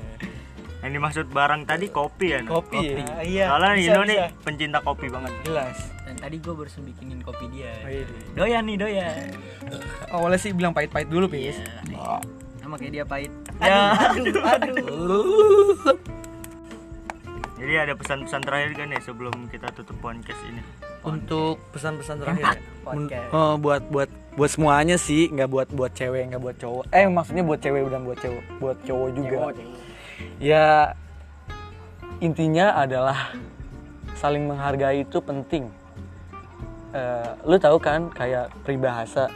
Yang 0.85 0.91
dimaksud 0.93 1.25
barang 1.33 1.65
tadi 1.65 1.89
kopi 1.89 2.37
ya. 2.37 2.39
Nuk? 2.45 2.69
Kopi. 2.69 3.01
ya? 3.01 3.05
Iya 3.25 3.45
Soalnya 3.49 3.71
bisa, 3.73 3.89
Indo 3.89 4.01
nih 4.05 4.17
pencinta 4.45 4.79
kopi 4.85 5.09
banget. 5.09 5.33
Jelas. 5.41 5.77
Dan 6.05 6.15
tadi 6.21 6.37
gue 6.37 6.53
baru 6.53 6.69
bikinin 6.69 7.19
kopi 7.25 7.45
dia. 7.49 7.73
Oh, 7.81 7.89
iya. 7.89 8.05
Doyan 8.37 8.63
nih, 8.69 8.77
doyan. 8.77 9.27
Awalnya 10.13 10.39
sih 10.39 10.53
bilang 10.53 10.71
pahit-pahit 10.71 11.09
dulu, 11.09 11.25
Pis. 11.27 11.57
Iya. 11.57 12.21
Sama 12.67 12.75
kayak 12.83 12.99
dia 12.99 13.05
pahit. 13.07 13.31
Ya. 13.63 13.95
aduh 13.95 14.43
aduh 14.43 14.83
Jadi 17.55 17.73
ada 17.79 17.95
pesan-pesan 17.95 18.43
terakhir 18.43 18.75
kan 18.75 18.91
ya 18.91 18.99
sebelum 19.07 19.47
kita 19.47 19.71
tutup 19.71 19.95
podcast 20.03 20.35
ini. 20.51 20.59
Untuk 20.99 21.63
pesan-pesan 21.71 22.27
terakhir 22.27 22.43
ya. 22.43 22.59
Podcast. 22.83 23.31
oh, 23.31 23.55
buat 23.55 23.87
buat 23.87 24.11
buat 24.35 24.51
semuanya 24.51 24.99
sih, 24.99 25.31
nggak 25.31 25.47
buat 25.47 25.67
buat 25.71 25.95
cewek, 25.95 26.27
nggak 26.27 26.43
buat 26.43 26.59
cowok. 26.59 26.83
Eh 26.91 27.07
maksudnya 27.07 27.47
buat 27.47 27.59
cewek 27.63 27.87
dan 27.87 28.03
buat 28.03 28.19
cowok, 28.19 28.43
buat 28.59 28.77
cowok 28.83 29.09
juga. 29.15 29.37
Ya 30.35 30.91
intinya 32.19 32.75
adalah 32.75 33.31
saling 34.19 34.43
menghargai 34.43 35.07
itu 35.07 35.23
penting. 35.23 35.71
eh, 36.91 37.31
lu 37.47 37.55
tahu 37.55 37.79
kan 37.79 38.11
kayak 38.11 38.51
peribahasa 38.67 39.31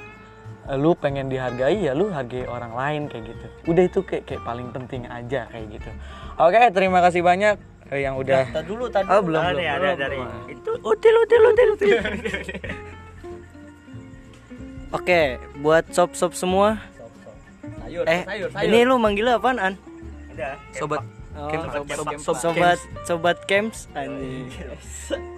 lu 0.72 0.94
pengen 0.94 1.26
dihargai 1.26 1.82
ya 1.82 1.92
lu 1.92 2.08
hargai 2.08 2.46
orang 2.46 2.72
lain 2.72 3.02
kayak 3.06 3.24
gitu 3.28 3.46
udah 3.68 3.84
itu 3.84 4.00
kayak 4.02 4.24
kayak 4.24 4.42
paling 4.42 4.70
penting 4.70 5.04
aja 5.06 5.46
kayak 5.48 5.68
gitu 5.72 5.90
oke 6.36 6.62
terima 6.70 7.02
kasih 7.02 7.22
banyak 7.22 7.58
eh, 7.90 8.02
yang 8.02 8.16
udah 8.16 8.46
Tadi 8.48 8.66
dulu, 8.66 8.86
tadi 8.88 9.08
Oh, 9.08 9.20
belum, 9.20 9.38
Ah, 9.38 9.50
belum, 9.50 9.60
ada 9.60 9.76
belum, 9.76 9.96
dari 9.98 10.18
belum. 10.18 10.54
itu 10.54 10.72
util 10.82 11.16
util 11.20 11.42
util 11.46 11.70
util 11.74 11.98
Oke, 14.92 15.22
buat 15.58 15.88
sob-sob 15.90 16.32
semua. 16.34 16.76
sayur 17.80 18.04
Eh, 18.06 18.22
sayur 18.22 18.50
sayur 18.52 18.68
ini 18.68 18.80
lu 18.84 18.96
manggilnya 18.98 19.40
apaan, 19.40 19.56
An? 19.58 19.74
udah 20.30 20.56
sobat 20.72 21.00
Oh, 21.32 21.48
Kem- 21.48 21.64
sobat, 21.64 21.96
sobat- 21.96 22.20
sobat, 22.20 22.40
sobat, 22.44 22.80
sobat 23.06 23.38
camps 23.46 23.88
anjing. 23.94 24.52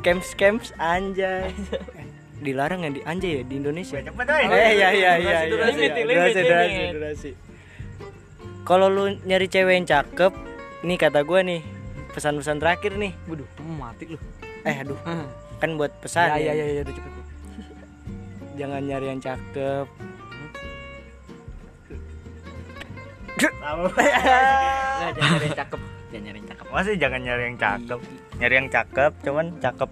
Camps 0.02 0.34
camps 0.34 0.74
anjay. 0.76 1.54
Dilarang 2.44 2.84
ya 2.84 2.90
di 2.92 3.02
anjay 3.02 3.40
ya 3.40 3.44
di 3.44 3.56
Indonesia. 3.56 3.98
cepet 3.98 4.28
woy. 4.28 4.44
Eh 4.46 4.72
iya 4.76 4.90
iya 4.92 5.12
iya. 5.16 5.38
Durasi, 5.48 5.80
iya. 5.80 5.92
durasi, 5.96 6.04
Durasi, 6.04 6.42
durasi, 6.44 6.84
durasi. 6.92 7.32
Kalau 8.64 8.88
lu 8.88 9.16
nyari 9.24 9.48
cewek 9.48 9.74
yang 9.74 9.86
cakep, 9.86 10.32
ini 10.82 10.96
kata 10.96 11.24
gua 11.24 11.40
nih 11.42 11.64
pesan-pesan 12.12 12.60
terakhir 12.60 12.94
nih. 12.94 13.12
waduh 13.26 13.48
mati 13.74 14.06
lu 14.06 14.20
Eh 14.62 14.76
aduh, 14.78 14.96
Ah. 15.04 15.28
kan 15.58 15.76
buat 15.76 15.92
pesan. 15.98 16.32
ya 16.32 16.38
ya. 16.38 16.52
ya 16.52 16.64
ya 16.64 16.66
ya 16.70 16.82
udah 16.84 16.94
cepet 16.94 17.12
Jangan 18.54 18.82
nyari 18.82 19.06
yang 19.08 19.20
cakep. 19.20 19.88
Nggak, 23.44 25.12
jangan 25.12 25.32
nyari 25.34 25.44
yang 25.44 25.58
cakep 25.58 25.82
jangan 26.06 26.24
nyari 26.24 26.38
yang 26.38 26.48
cakep 26.48 26.66
Masih 26.70 26.94
jangan 26.96 27.20
nyari 27.20 27.44
yang 27.44 27.58
cakep. 27.58 28.00
Nyari 28.34 28.54
yang 28.56 28.70
cakep, 28.70 29.12
cuman 29.22 29.46
cakep 29.58 29.90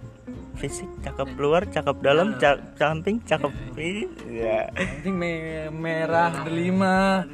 fisik, 0.62 0.86
cakep 1.02 1.30
luar, 1.36 1.65
cakep 1.65 1.97
dalam, 2.00 2.38
ca- 2.38 2.62
samping, 2.76 3.17
cakep 3.19 3.50
ini. 3.74 4.06
Ya. 4.32 4.69
penting 4.69 5.15
me- 5.15 5.74
merah 5.74 6.45
delima 6.45 7.26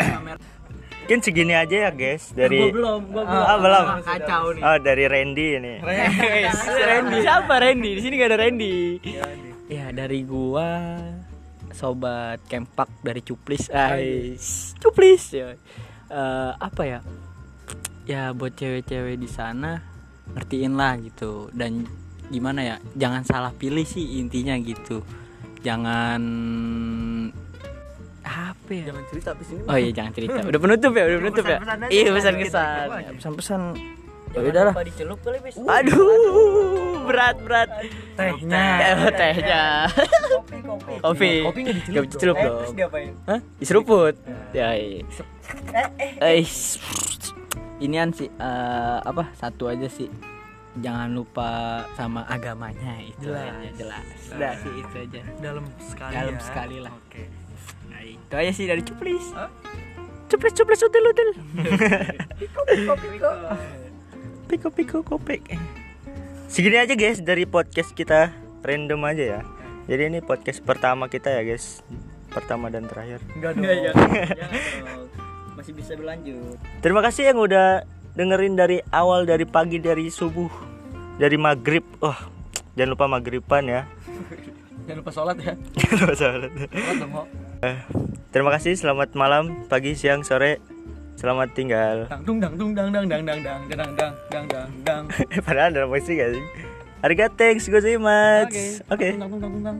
Mungkin 0.97 1.19
segini 1.21 1.51
aja 1.51 1.87
ya, 1.87 1.91
guys, 1.93 2.31
dari 2.31 2.67
belum 2.67 2.99
gua 3.09 3.23
Ah, 3.23 3.55
belum. 3.55 3.85
kacau 4.01 4.51
nih 4.51 4.59
Oh, 4.61 4.77
dari 4.77 5.03
Randy 5.05 5.47
ini. 5.55 5.73
Randy 6.81 7.17
siapa 7.21 7.53
Randy? 7.57 7.91
Di 7.93 8.01
sini 8.03 8.13
gak 8.15 8.27
ada 8.27 8.39
Randy. 8.39 8.75
Ya 9.67 9.87
dari 9.89 10.23
gua 10.23 10.99
sobat 11.71 12.43
kempak 12.43 12.91
dari 12.99 13.19
Cuplis. 13.21 13.67
Ais, 13.69 14.75
Cuplis 14.77 15.23
ya. 15.31 15.55
Eh, 16.07 16.51
apa 16.53 16.83
ya? 16.83 16.99
Ya 18.03 18.31
buat 18.31 18.51
cewek-cewek 18.51 19.15
di 19.15 19.27
sana 19.27 19.79
ngertiin 20.29 20.75
lah 20.75 20.95
gitu 20.97 21.47
dan 21.53 21.87
gimana 22.27 22.59
ya? 22.63 22.75
Jangan 22.93 23.21
salah 23.23 23.51
pilih 23.51 23.83
sih 23.83 24.19
intinya 24.19 24.55
gitu. 24.57 25.01
Jangan 25.61 26.21
apa 28.27 28.69
ya? 28.69 28.91
jangan 28.91 29.03
cerita 29.07 29.27
habis 29.31 29.47
ini 29.49 29.61
Oh 29.65 29.77
iya 29.77 29.91
jangan 29.91 30.11
cerita. 30.11 30.39
Udah 30.43 30.59
penutup 30.59 30.91
ya, 30.91 31.03
udah 31.05 31.19
penutup 31.21 31.45
ya. 31.45 31.57
Iya 31.87 32.09
pesan 32.11 32.35
kesan. 32.37 32.85
Pesan-pesan. 33.15 33.61
Ya 34.27 34.39
udahlah. 34.43 34.73
dicelup 34.83 35.19
kali 35.23 35.39
bis 35.39 35.55
Aduh, 35.55 37.07
berat 37.07 37.39
berat. 37.41 37.69
tehnya 38.13 38.63
Eh, 38.83 39.11
tehnya. 39.15 39.63
kopi 39.87 40.57
kopi 40.59 40.93
Kopi. 40.99 41.31
kopi 41.47 41.59
nggak 41.63 41.75
dicelup 41.79 42.05
dicelup 42.11 42.35
eh 42.35 42.43
dong. 42.43 42.57
terus 42.59 42.73
diapain 42.75 43.11
Hah? 43.23 43.39
Diseruput. 43.57 44.15
Ya. 44.51 44.75
iya. 44.75 45.01
Eh, 46.19 46.43
inian 47.79 48.11
sih 48.11 48.27
eh, 48.27 48.97
apa? 48.99 49.31
Satu 49.33 49.71
aja 49.71 49.87
sih. 49.87 50.11
Jangan 50.77 51.09
lupa 51.09 51.49
sama 51.93 52.21
agamanya 52.25 53.01
itu 53.01 53.27
Jelas. 53.27 53.49
aja 53.49 53.69
jelas. 53.73 54.05
Udah 54.29 54.53
sih 54.55 54.73
itu 54.75 54.95
aja. 54.99 55.21
dalam 55.39 55.65
sekali 55.79 56.13
Dalam 56.13 56.35
ya. 56.35 56.41
sekali 56.41 56.77
lah. 56.79 56.91
oke 56.93 57.23
Nah, 57.87 58.01
itu 58.03 58.33
aja 58.35 58.51
sih 58.51 58.65
dari 58.65 58.81
Cuplis. 58.81 59.25
Cuplis 60.27 60.53
cuplis 60.53 60.81
util 60.81 61.03
util. 61.07 61.29
Piko 64.47 64.69
piko 64.71 64.99
kopek. 65.03 65.43
Segini 66.47 66.77
aja 66.77 66.93
guys 66.93 67.19
dari 67.19 67.43
podcast 67.43 67.91
kita 67.91 68.31
random 68.61 69.01
aja 69.03 69.23
ya. 69.23 69.41
Jadi 69.85 70.01
ini 70.07 70.19
podcast 70.19 70.59
pertama 70.61 71.07
kita 71.07 71.27
ya 71.29 71.43
guys. 71.43 71.83
Pertama 72.27 72.67
dan 72.67 72.85
terakhir. 72.85 73.23
enggak 73.33 73.55
dong 73.55 73.63
Enggak, 73.63 73.75
jangan, 73.87 74.07
jangan 74.29 74.51
dong. 74.83 75.07
Masih 75.55 75.73
bisa 75.73 75.91
berlanjut. 75.95 76.55
Terima 76.79 77.01
kasih 77.01 77.23
yang 77.25 77.39
udah 77.39 77.81
dengerin 78.13 78.53
dari 78.53 78.77
awal 78.89 79.23
dari 79.23 79.43
pagi 79.43 79.77
dari 79.77 80.07
subuh 80.07 80.49
dari 81.17 81.35
maghrib. 81.35 81.83
Oh, 81.99 82.15
jangan 82.73 82.89
lupa 82.93 83.05
maghriban 83.05 83.63
ya. 83.65 83.81
jangan 84.87 85.03
lupa 85.03 85.11
sholat 85.11 85.35
ya 85.37 85.53
Jangan 85.75 85.97
lupa 85.99 86.13
sholat. 86.15 86.51
sholat 86.53 86.95
dong 86.97 87.11
Ho. 87.11 87.23
Eh, 87.59 87.77
Terima 88.29 88.49
kasih. 88.51 88.73
Selamat 88.73 89.09
malam, 89.13 89.65
pagi, 89.65 89.93
siang, 89.93 90.21
sore. 90.21 90.61
Selamat 91.17 91.49
tinggal. 91.51 92.05
dang 92.07 92.21
dang 92.37 92.53
dung 92.53 92.71
dang 92.71 92.93
dang 92.93 93.05
dang 93.09 93.23
dang 93.25 93.41
dang 93.41 93.61
dang 93.65 93.91
dang 93.97 94.13
dang 94.29 94.45
dang 94.45 94.69
dang 94.85 95.03
Padahal 95.41 95.73
ada 95.73 95.89
musik 95.89 96.13
gak 96.13 96.29
sih? 96.31 96.43
Arigato, 96.97 97.33
thanks, 97.35 97.65
gozaimasu. 97.65 98.85
Oke. 98.87 99.17
dang 99.17 99.25
dang 99.25 99.41
dung 99.41 99.63
dang 99.65 99.77